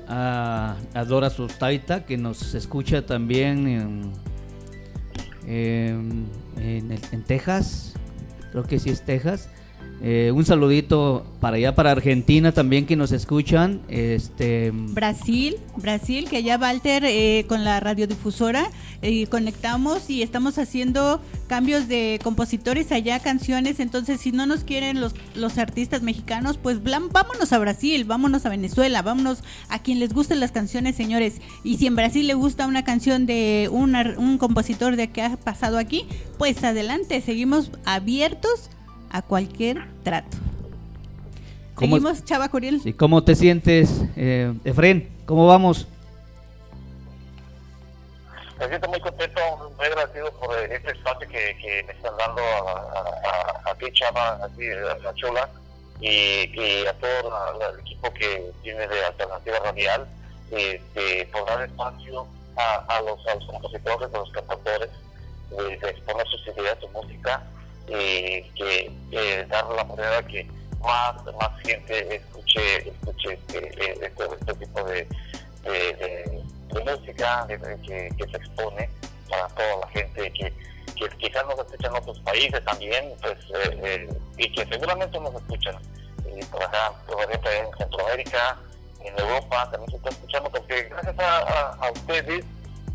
a, 0.08 0.76
a 0.93 1.04
Dora 1.04 1.32
Sostaita, 1.32 2.06
que 2.06 2.18
nos 2.18 2.54
escucha 2.54 3.08
también 3.08 3.68
en, 3.68 4.12
en, 5.48 6.26
en 6.58 6.91
el- 6.91 7.02
en 7.12 7.24
Texas. 7.24 7.93
Creo 8.52 8.64
que 8.64 8.80
sí 8.80 8.89
es 8.89 9.02
Texas. 9.04 9.50
Eh, 10.00 10.32
un 10.34 10.45
saludito 10.45 11.26
para 11.39 11.58
allá, 11.58 11.74
para 11.74 11.91
Argentina 11.91 12.52
también, 12.52 12.86
que 12.86 12.95
nos 12.95 13.12
escuchan. 13.12 13.82
Este, 13.89 14.72
Brasil, 14.72 15.58
Brasil, 15.76 16.30
que 16.30 16.38
allá 16.38 16.58
Walter 16.60 17.04
eh, 17.04 17.45
con 17.48 17.64
la 17.64 17.80
radiodifusora 17.80 18.70
eh, 19.02 19.26
conectamos 19.28 20.10
y 20.10 20.22
estamos 20.22 20.60
haciendo 20.60 21.20
cambios 21.48 21.88
de 21.88 22.20
compositores 22.24 22.91
allá, 22.91 23.20
canciones. 23.20 23.80
Entonces, 23.80 24.22
si 24.22 24.32
no 24.32 24.45
nos 24.45 24.64
quieren 24.64 25.02
los, 25.02 25.16
los 25.34 25.58
artistas 25.58 26.04
mexicanos, 26.04 26.58
pues 26.58 26.84
blam- 26.84 27.12
vámonos 27.12 27.52
a 27.52 27.58
Brasil, 27.58 28.06
vámonos 28.06 28.45
a 28.45 28.50
Venezuela, 28.50 29.02
vámonos 29.02 29.39
a 29.70 29.80
quien 29.80 30.00
les 30.00 30.14
gusten 30.14 30.39
las 30.39 30.52
canciones, 30.52 30.95
señores. 30.95 31.41
Y 31.64 31.78
si 31.78 31.88
en 31.88 31.95
Brasil 31.95 32.28
le 32.28 32.36
gusta 32.36 32.68
una 32.68 32.84
canción 32.84 33.26
de 33.26 33.68
un 33.72 34.38
compositor 34.38 34.95
de 34.95 35.10
que 35.10 35.24
ha 35.24 35.38
pasado 35.38 35.80
aquí, 35.80 36.06
pues 36.38 36.64
adelante, 36.64 37.20
seguimos 37.22 37.72
abiertos 37.86 38.70
a 39.12 39.22
cualquier 39.22 39.86
trato. 40.03 40.38
¿Cómo- 41.76 41.95
Seguimos, 41.97 42.26
Chava 42.26 42.49
Curiel. 42.49 42.82
Sí, 42.82 42.93
¿Cómo 42.93 43.24
te 43.24 43.36
sientes, 43.36 44.03
eh, 44.16 44.53
Efren? 44.64 45.10
¿Cómo 45.26 45.45
vamos? 45.47 45.88
Me 48.60 48.68
siento 48.70 48.89
muy 48.89 48.99
contento, 48.99 49.39
muy 49.78 49.86
agradecido 49.86 50.32
por 50.39 50.58
este 50.58 50.91
espacio 50.91 51.28
que, 51.30 51.55
que 51.62 51.84
me 51.86 51.93
están 51.93 52.18
dando 52.18 52.41
a, 52.41 52.72
a, 52.72 53.68
a, 53.68 53.72
a 53.72 53.76
ti, 53.76 53.86
Chava, 53.93 54.43
a 54.43 54.49
ti, 54.49 54.68
a 54.68 54.97
la 54.97 55.14
Chola, 55.14 55.47
y, 56.01 56.08
y 56.10 56.86
a 56.88 56.93
todo 56.93 57.30
la- 57.30 57.53
la- 57.60 57.70
el 57.74 57.80
equipo 57.82 58.12
que 58.14 58.51
tiene 58.64 58.88
de 58.88 59.05
Alternativa 59.05 59.60
Radial, 59.64 60.08
este, 60.49 61.30
por 61.32 61.45
dar 61.45 61.62
espacio 61.62 62.26
a, 62.55 62.76
a, 62.97 63.01
los, 63.03 63.28
a 63.28 63.36
los 63.36 63.45
compositores, 63.45 64.10
a 64.12 64.18
los 64.18 64.32
cantadores, 64.32 64.89
de, 65.51 65.78
de 65.78 65.89
exponer 65.91 66.26
sus 66.28 66.47
ideas, 66.47 66.78
su 66.82 66.88
música, 66.89 67.43
y 67.88 68.42
que 68.56 68.92
que 69.12 69.46
dar 69.50 69.66
la 69.68 69.84
manera 69.84 70.22
que 70.28 70.46
más, 70.82 71.16
más 71.40 71.62
gente 71.64 72.16
escuche, 72.16 72.90
escuche 72.90 73.34
este, 73.34 73.58
eh, 73.60 74.00
este, 74.02 74.24
este 74.40 74.54
tipo 74.66 74.84
de, 74.84 75.08
de, 75.64 76.44
música 76.86 77.46
que, 77.48 77.58
se 77.58 78.38
expone 78.38 78.90
para 79.30 79.48
toda 79.50 79.78
la 79.82 79.88
gente 79.90 80.32
que, 80.32 80.54
quizás 81.20 81.46
nos 81.48 81.60
escuchan 81.60 81.96
otros 81.96 82.20
países 82.20 82.64
también, 82.64 83.14
pues, 83.22 83.38
eh, 83.56 83.80
eh, 83.84 84.10
y 84.38 84.52
que 84.52 84.66
seguramente 84.66 85.20
nos 85.20 85.34
escuchan 85.36 85.76
por 86.52 86.64
acá, 86.64 86.94
por 87.08 87.22
en 87.24 87.78
Centroamérica, 87.78 88.58
en 89.04 89.20
Europa, 89.20 89.70
también 89.72 89.90
se 89.92 89.98
está 89.98 90.10
escuchando, 90.10 90.50
porque 90.50 90.84
gracias 90.84 91.20
a, 91.20 91.38
a- 91.40 91.78
a 91.88 91.92
ustedes 91.92 92.46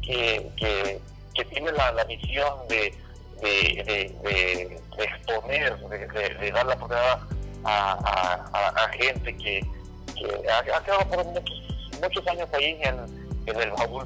que, 0.03 0.51
que, 0.57 1.01
que 1.35 1.45
tienen 1.47 1.75
la, 1.77 1.93
la 1.93 2.05
misión 2.05 2.67
de, 2.69 2.95
de, 3.43 3.83
de, 3.85 4.29
de- 4.29 4.81
de 4.97 5.05
exponer, 5.05 5.77
de, 5.89 5.99
de- 5.99 6.35
de 6.41 6.51
dar 6.53 6.67
la 6.67 6.75
oportunidad 6.75 7.19
a, 7.65 7.93
a- 7.93 8.51
a- 8.53 8.85
a 8.85 8.89
gente 8.91 9.37
que, 9.37 9.61
que 10.15 10.49
ha, 10.49 10.59
ha 10.79 10.85
quedado 10.85 11.09
por 11.09 11.25
muchos, 11.27 11.63
muchos 12.01 12.27
años 12.29 12.49
ahí 12.55 12.77
en, 12.83 12.95
en 13.47 13.61
el 13.61 13.71
baúl. 13.71 14.05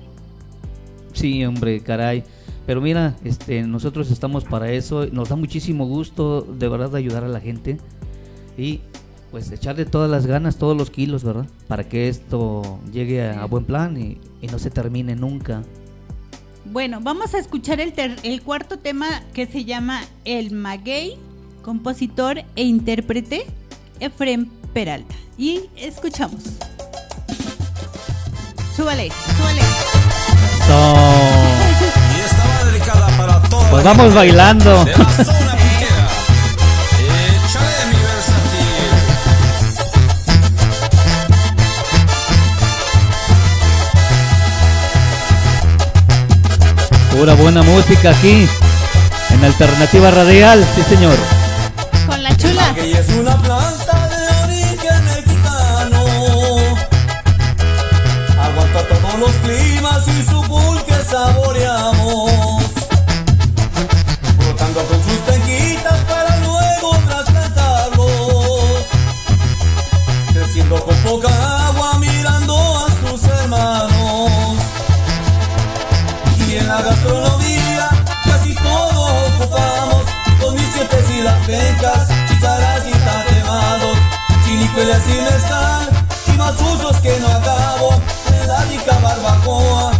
Sí, 1.12 1.44
hombre, 1.44 1.82
caray. 1.82 2.24
Pero 2.66 2.80
mira, 2.80 3.14
este, 3.24 3.62
nosotros 3.62 4.10
estamos 4.10 4.44
para 4.44 4.70
eso. 4.72 5.06
Nos 5.12 5.28
da 5.28 5.36
muchísimo 5.36 5.86
gusto, 5.86 6.42
de 6.42 6.68
verdad, 6.68 6.90
de 6.90 6.98
ayudar 6.98 7.24
a 7.24 7.28
la 7.28 7.40
gente. 7.40 7.78
Y 8.58 8.80
pues 9.30 9.50
echarle 9.52 9.84
todas 9.86 10.10
las 10.10 10.26
ganas, 10.26 10.56
todos 10.56 10.76
los 10.76 10.90
kilos, 10.90 11.22
¿verdad? 11.24 11.46
Para 11.68 11.84
que 11.84 12.08
esto 12.08 12.80
llegue 12.92 13.22
a, 13.28 13.42
a 13.42 13.46
buen 13.46 13.64
plan 13.64 13.96
y, 14.00 14.18
y 14.40 14.46
no 14.48 14.58
se 14.58 14.70
termine 14.70 15.14
nunca. 15.14 15.62
Bueno, 16.72 16.98
vamos 17.00 17.34
a 17.34 17.38
escuchar 17.38 17.80
el, 17.80 17.92
ter- 17.92 18.18
el 18.22 18.42
cuarto 18.42 18.78
tema 18.78 19.22
que 19.32 19.46
se 19.46 19.64
llama 19.64 20.02
El 20.24 20.50
Maguey, 20.52 21.16
compositor 21.62 22.44
e 22.54 22.62
intérprete 22.64 23.46
Efrem 24.00 24.46
Peralta. 24.74 25.14
Y 25.38 25.62
escuchamos. 25.76 26.42
Súbale, 28.76 29.10
súbale. 29.36 29.60
Y 32.16 32.20
esta 32.20 32.44
va 32.46 32.64
dedicada 32.70 33.06
para 33.16 33.42
todos. 33.48 33.64
Pues 33.70 33.84
vamos 33.84 34.14
bailando. 34.14 34.84
Pura 47.16 47.32
buena 47.32 47.62
música 47.62 48.10
aquí, 48.10 48.46
en 49.30 49.42
Alternativa 49.42 50.10
Radial, 50.10 50.62
sí 50.74 50.82
señor. 50.82 51.16
Con 52.06 52.22
la 52.22 52.36
chula. 52.36 52.74
Es 52.76 53.08
una 53.08 53.40
planta 53.40 54.08
de 54.08 54.44
origen 54.44 55.04
mexicano. 55.06 56.04
Aguanta 58.38 58.82
todos 58.88 59.18
los 59.18 59.32
climas 59.36 60.06
y 60.08 60.22
su 60.30 60.42
pulque 60.42 60.92
saboreamos. 61.10 61.45
Pencas, 81.46 82.08
chicharas 82.28 82.82
y 82.86 82.92
tatemados 82.92 83.96
Chinicuelas 84.44 85.02
y 85.08 85.20
mezcal 85.22 85.88
y 86.26 86.32
más 86.32 86.54
usos 86.60 86.96
que 86.98 87.18
no 87.20 87.28
acabo 87.28 88.00
rica 88.68 88.98
barbacoa, 88.98 89.92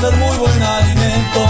ser 0.00 0.16
muy 0.16 0.36
buen 0.38 0.62
alimento. 0.62 1.40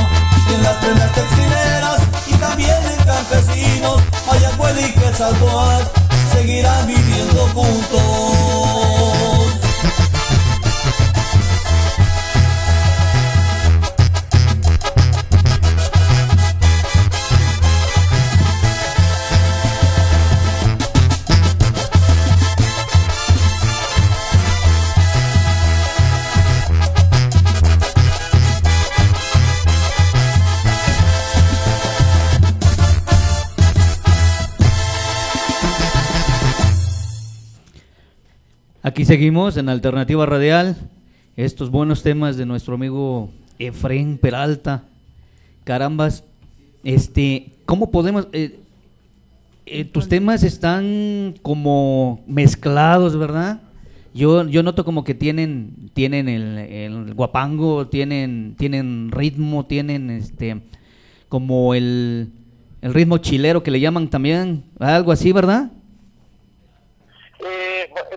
Y 0.51 0.55
en 0.55 0.63
las 0.65 0.77
prendas 0.79 1.13
textileras 1.13 2.01
y 2.27 2.33
también 2.35 2.77
en 2.85 3.05
campesinos 3.05 4.03
Mayacuel 4.27 4.81
y 4.81 4.93
Quetzalcóatl 4.93 5.87
seguirán 6.33 6.87
viviendo 6.87 7.49
juntos 7.55 9.50
Aquí 38.91 39.05
seguimos 39.05 39.57
en 39.57 39.69
Alternativa 39.69 40.27
Radial. 40.27 40.77
Estos 41.37 41.71
buenos 41.71 42.03
temas 42.03 42.37
de 42.37 42.45
nuestro 42.45 42.75
amigo 42.75 43.31
Efren 43.61 44.19
Peralta. 44.19 44.83
Carambas, 45.63 46.25
este, 46.83 47.53
¿cómo 47.67 47.93
podemos? 47.93 48.27
eh, 48.33 48.59
eh, 49.67 49.85
tus 49.85 50.09
temas 50.09 50.43
están 50.43 51.37
como 51.41 52.25
mezclados, 52.27 53.17
¿verdad? 53.17 53.61
Yo, 54.13 54.49
yo 54.49 54.65
noto 54.65 54.85
como 54.85 55.05
que 55.05 55.15
tienen, 55.15 55.93
tienen 55.95 56.29
el, 56.29 57.15
guapango, 57.15 57.87
tienen, 57.87 58.57
tienen 58.59 59.13
ritmo, 59.13 59.67
tienen 59.67 60.11
este, 60.11 60.63
como 61.29 61.77
el, 61.77 62.33
el 62.83 62.93
ritmo 62.93 63.19
chilero 63.19 63.63
que 63.63 63.71
le 63.71 63.79
llaman 63.79 64.09
también, 64.11 64.65
algo 64.81 65.13
así, 65.13 65.31
¿verdad? 65.31 65.71
Eh, 67.39 67.89
este, 67.89 68.17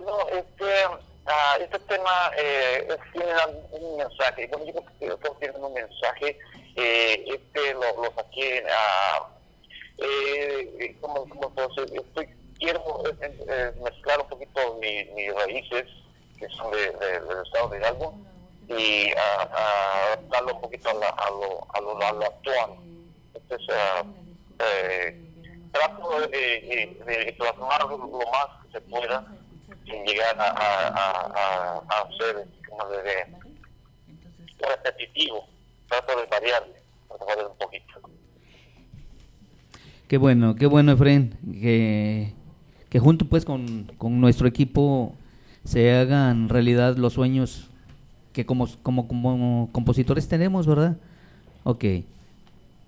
este 1.60 1.78
tema 1.80 2.30
eh, 2.38 2.86
es- 2.88 3.12
tiene 3.12 3.32
un- 3.72 3.96
mensaje. 3.96 4.46
Bueno, 4.48 4.64
yo 4.66 4.72
creo 4.98 5.16
que 5.18 5.22
todos 5.24 5.38
tienen 5.40 5.62
un 5.64 5.72
mensaje. 5.72 6.38
Eh, 6.76 7.24
este 7.26 7.74
lo, 7.74 8.02
lo 8.02 8.12
saqué 8.14 8.64
a. 8.70 9.28
Eh, 9.98 10.96
como, 11.00 11.28
como 11.28 11.50
decir? 11.50 11.96
Estoy, 12.00 12.28
quiero 12.58 12.82
eh, 13.22 13.36
eh, 13.48 13.72
mezclar 13.82 14.20
un 14.20 14.28
poquito 14.28 14.74
mi- 14.80 15.04
mis 15.14 15.32
raíces 15.34 15.84
que 16.38 16.48
son 16.48 16.70
de, 16.72 16.90
de- 16.90 17.20
del 17.20 17.44
estado 17.46 17.68
de 17.68 17.78
Hidalgo 17.78 18.18
y 18.68 19.12
a 19.16 19.42
adaptarlo 20.08 20.54
un 20.54 20.60
poquito 20.62 20.90
a, 20.90 20.94
la- 20.94 21.08
a 21.08 21.30
lo, 21.30 21.66
a, 21.72 21.80
lo, 21.80 22.02
a 22.06 22.12
lo 22.12 22.24
actual. 22.26 22.70
Entonces, 23.34 23.68
ah, 23.76 24.04
eh, 24.58 25.20
trato 25.72 26.20
de, 26.28 26.28
de- 27.06 27.24
de 27.24 27.32
plasmar 27.34 27.82
lo 27.84 27.98
más 27.98 28.46
que 28.64 28.72
se 28.72 28.80
pueda 28.82 29.24
sin 29.84 30.04
llegar 30.04 30.38
a, 30.38 30.48
a, 30.48 30.88
a, 30.88 31.20
a- 31.26 31.78
a 31.78 32.08
ser 32.18 32.46
como 32.68 32.88
de, 32.90 33.02
de 33.02 34.66
repetitivo. 34.68 35.46
Trato 35.88 36.16
de 36.18 36.26
variarle, 36.26 36.74
trato 37.08 37.24
de 37.24 37.30
variar 37.30 37.50
un 37.50 37.58
poquito. 37.58 37.84
Qué 40.08 40.18
bueno, 40.18 40.54
qué 40.54 40.66
bueno, 40.66 40.92
Efren, 40.92 41.36
que, 41.60 42.32
que 42.90 42.98
junto 42.98 43.24
pues 43.26 43.44
con, 43.44 43.90
con 43.98 44.20
nuestro 44.20 44.46
equipo 44.46 45.14
se 45.64 45.92
hagan 45.92 46.48
realidad 46.48 46.96
los 46.96 47.14
sueños 47.14 47.70
que 48.32 48.44
como, 48.44 48.68
como, 48.82 49.08
como 49.08 49.68
compositores 49.72 50.28
tenemos, 50.28 50.66
¿verdad? 50.66 50.96
Ok. 51.64 51.84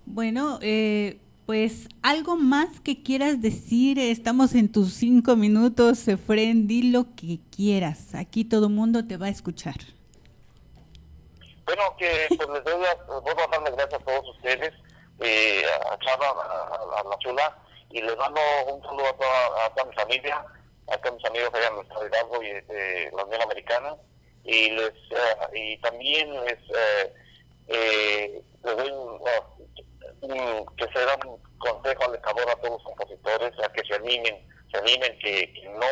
Bueno, 0.05 0.59
eh, 0.61 1.17
pues 1.47 1.87
algo 2.03 2.35
más 2.35 2.81
que 2.81 3.01
quieras 3.01 3.41
decir, 3.41 3.97
estamos 3.99 4.53
en 4.53 4.69
tus 4.69 4.93
cinco 4.93 5.37
minutos, 5.37 6.05
Efren, 6.09 6.67
di 6.67 6.91
lo 6.91 7.15
que 7.15 7.39
quieras, 7.55 8.13
aquí 8.15 8.43
todo 8.43 8.67
mundo 8.67 9.07
te 9.07 9.15
va 9.15 9.27
a 9.27 9.29
escuchar. 9.29 9.75
Bueno, 11.65 11.83
que 11.97 12.27
pues 12.35 12.49
les 12.49 12.63
doy 12.65 12.81
las, 12.81 12.97
vuelvo 13.07 13.41
a 13.41 13.47
darles 13.47 13.75
gracias 13.77 14.01
a 14.01 14.03
todos 14.03 14.35
ustedes, 14.35 14.73
eh, 15.21 15.63
a 15.89 15.97
Chava, 15.99 16.31
a, 16.99 17.03
la 17.09 17.17
Chula, 17.19 17.57
y 17.91 18.01
les 18.01 18.17
mando 18.17 18.41
un 18.69 18.81
saludo 18.83 19.07
a 19.07 19.13
toda, 19.17 19.65
a 19.65 19.69
toda 19.73 19.85
mi 19.85 19.95
familia, 19.95 20.45
a 20.91 20.97
todos 20.97 21.15
mis 21.15 21.25
amigos 21.27 21.49
allá 21.53 21.67
en 21.67 22.01
el 22.01 22.07
Hidalgo 22.09 22.43
y 22.43 22.47
de 22.47 23.11
la 23.15 23.23
Unión 23.23 23.41
Americana, 23.41 23.95
y 24.43 24.71
les 24.71 24.89
eh, 24.89 25.55
y 25.55 25.77
también 25.77 26.29
les, 26.43 26.59
eh, 26.59 27.13
eh, 27.69 28.41
les 28.65 28.75
doy 28.75 28.91
uh, 28.91 28.95
un- 28.95 29.86
que 30.21 30.85
se 30.93 31.05
da 31.05 31.15
un 31.25 31.37
consejo 31.59 32.05
alentador 32.05 32.49
a 32.49 32.55
todos 32.55 32.71
los 32.71 32.83
compositores, 32.83 33.53
a 33.63 33.71
que 33.71 33.83
se 33.87 33.95
animen, 33.95 34.47
se 34.71 34.77
animen, 34.77 35.19
que, 35.19 35.69
no, 35.79 35.87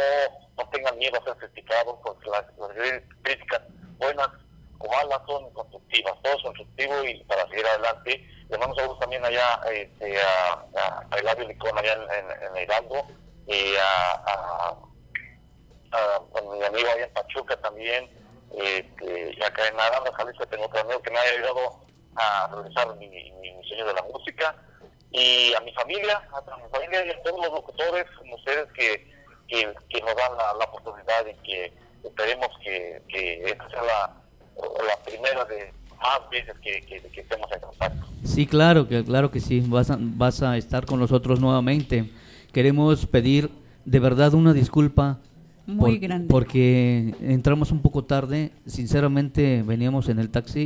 no 0.57 0.69
tengan 0.69 0.97
miedo 0.97 1.19
a 1.19 1.23
ser 1.23 1.35
criticados, 1.37 1.97
porque 2.03 2.29
las, 2.29 2.45
las 2.57 3.01
críticas 3.23 3.61
buenas 3.97 4.29
o 4.79 4.91
malas 4.91 5.21
son 5.27 5.49
constructivas, 5.53 6.13
todo 6.21 6.35
es 6.35 6.43
constructivo 6.43 7.03
y 7.03 7.23
para 7.25 7.47
seguir 7.49 7.65
adelante. 7.65 8.29
Le 8.49 8.57
mando 8.57 8.75
saludos 8.75 8.99
también 8.99 9.25
allá 9.25 9.59
este, 9.71 10.21
a, 10.21 10.53
a, 10.75 11.05
a 11.09 11.17
Eladio 11.17 11.47
Licón 11.47 11.77
allá 11.77 11.93
en, 11.93 12.01
en, 12.01 12.55
en 12.57 12.63
Hidalgo 12.63 13.07
y 13.47 13.75
a 13.77 14.75
mi 16.41 16.63
amigo 16.63 16.89
allá 16.89 17.05
en 17.05 17.13
Pachuca 17.13 17.55
también, 17.57 18.09
este, 18.57 19.33
y 19.37 19.43
acá 19.43 19.67
en 19.67 19.79
Aranda, 19.79 20.11
Jalisco 20.13 20.45
tengo 20.47 20.65
otro 20.65 20.81
amigo 20.81 21.01
que 21.01 21.11
me 21.11 21.17
ha 21.19 21.21
ayudado 21.21 21.84
a 22.15 22.47
realizar 22.47 22.95
mi, 22.97 23.09
mi, 23.09 23.31
mi 23.31 23.69
de 23.69 23.93
la 23.93 24.03
música 24.11 24.55
y 25.11 25.53
a 25.53 25.61
mi 25.61 25.71
familia, 25.73 26.21
a 26.31 26.57
mi 26.57 26.69
familia 26.69 27.05
y 27.05 27.09
a 27.09 27.23
todos 27.23 27.45
los 27.45 27.53
locutores 27.53 28.05
como 28.17 28.35
ustedes 28.35 28.71
que, 28.73 29.07
que, 29.47 30.01
nos 30.01 30.15
dan 30.15 30.37
la, 30.37 30.65
oportunidad 30.65 31.25
y 31.27 31.33
que 31.47 31.73
esperemos 32.03 32.49
que, 32.63 33.01
que 33.07 33.43
esta 33.45 33.69
sea 33.69 33.83
la, 33.83 34.13
la 34.87 35.03
primera 35.05 35.45
de 35.45 35.71
más 35.97 36.29
veces 36.29 36.55
que, 36.61 36.81
que, 36.81 37.19
estemos 37.21 37.49
en 37.51 37.59
contacto. 37.59 38.07
Sí, 38.23 38.45
claro, 38.45 38.87
que 38.87 39.03
claro 39.03 39.31
que 39.31 39.39
sí, 39.39 39.63
vas 39.65 39.87
vas 39.97 40.41
a 40.41 40.57
estar 40.57 40.85
con 40.85 40.99
nosotros 40.99 41.39
nuevamente. 41.39 42.11
Queremos 42.51 43.05
pedir 43.05 43.49
de 43.85 43.99
verdad 43.99 44.33
una 44.33 44.53
disculpa 44.53 45.19
Muy 45.67 45.97
grande. 45.97 46.27
porque 46.29 47.15
entramos 47.21 47.71
un 47.71 47.79
poco 47.81 48.03
tarde, 48.03 48.51
sinceramente 48.65 49.63
veníamos 49.63 50.09
en 50.09 50.19
el 50.19 50.29
taxi 50.29 50.59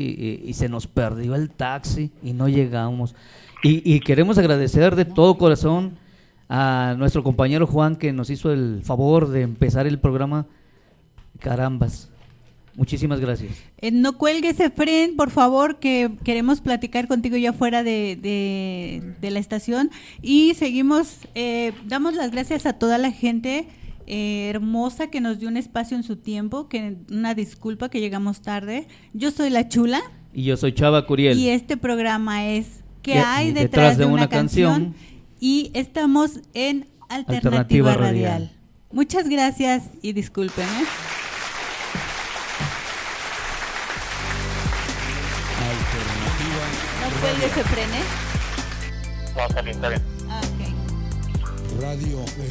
y, 0.44 0.50
y 0.50 0.54
se 0.54 0.68
nos 0.70 0.88
perdió 0.88 1.36
el 1.36 1.50
taxi 1.50 2.12
y 2.24 2.34
no 2.34 2.48
llegamos. 2.50 3.16
Y, 3.64 3.82
y 3.94 4.00
queremos 4.02 4.38
agradecer 4.38 4.96
de 4.96 5.06
todo 5.06 5.38
corazón 5.38 5.98
a 6.50 6.96
nuestro 6.98 7.24
compañero 7.24 7.68
Juan 7.68 7.96
que 7.96 8.12
nos 8.12 8.30
hizo 8.30 8.52
el 8.52 8.82
favor 8.84 9.30
de 9.30 9.42
empezar 9.44 9.88
el 9.88 10.00
programa. 10.00 10.48
Carambas. 11.40 12.10
Muchísimas 12.76 13.20
gracias. 13.20 13.52
Eh, 13.80 13.92
no 13.92 14.18
cuelgues, 14.18 14.60
Efren, 14.60 15.16
por 15.18 15.32
favor, 15.32 15.80
que 15.80 16.12
queremos 16.24 16.62
platicar 16.62 17.08
contigo 17.08 17.36
ya 17.36 17.52
fuera 17.52 17.84
de, 17.84 18.18
de- 18.22 19.16
de 19.20 19.32
la 19.32 19.40
estación. 19.40 19.90
Y 20.22 20.54
seguimos, 20.54 21.18
eh, 21.36 21.74
damos 21.88 22.14
las 22.16 22.32
gracias 22.32 22.66
a 22.66 22.74
toda 22.74 22.98
la 22.98 23.12
gente 23.12 23.68
eh, 24.10 24.50
hermosa 24.50 25.08
que 25.10 25.22
nos 25.22 25.40
dio 25.40 25.48
un 25.48 25.56
espacio 25.58 25.96
en 25.96 26.04
su 26.04 26.18
tiempo, 26.18 26.68
que 26.68 26.98
una 27.10 27.34
disculpa 27.36 27.90
que 27.90 28.00
llegamos 28.02 28.42
tarde. 28.42 28.88
Yo 29.14 29.32
soy 29.32 29.50
la 29.50 29.70
chula 29.70 30.02
Y 30.34 30.44
yo 30.44 30.58
soy 30.58 30.74
Chava 30.74 31.06
Curiel. 31.06 31.38
y 31.38 31.50
este 31.50 31.78
programa 31.78 32.48
es 32.48 32.82
¿Qué 33.02 33.14
¿Qué- 33.14 33.20
hay 33.20 33.52
detrás, 33.54 33.98
de, 33.98 34.06
una, 34.06 34.28
canción? 34.28 34.94
Y 35.40 35.72
estamos 35.74 36.42
en 36.54 36.88
Alternativa, 37.08 37.38
Alternativa 37.38 37.94
Radial. 37.94 38.32
Radial. 38.42 38.52
Muchas 38.92 39.30
gracias 39.30 39.84
y 40.02 40.12
disculpen. 40.14 40.66
¿eh? 40.66 40.86
No 47.02 47.22
cuelgues, 47.22 47.58
Efren, 47.58 47.90
¿eh? 47.94 48.04
No, 49.36 49.46
está 49.48 49.62
bien, 49.62 49.76
está 49.76 49.90
bien. 49.90 50.02
Ah, 50.30 50.42
ok. 50.44 51.82
Radio 51.82 52.20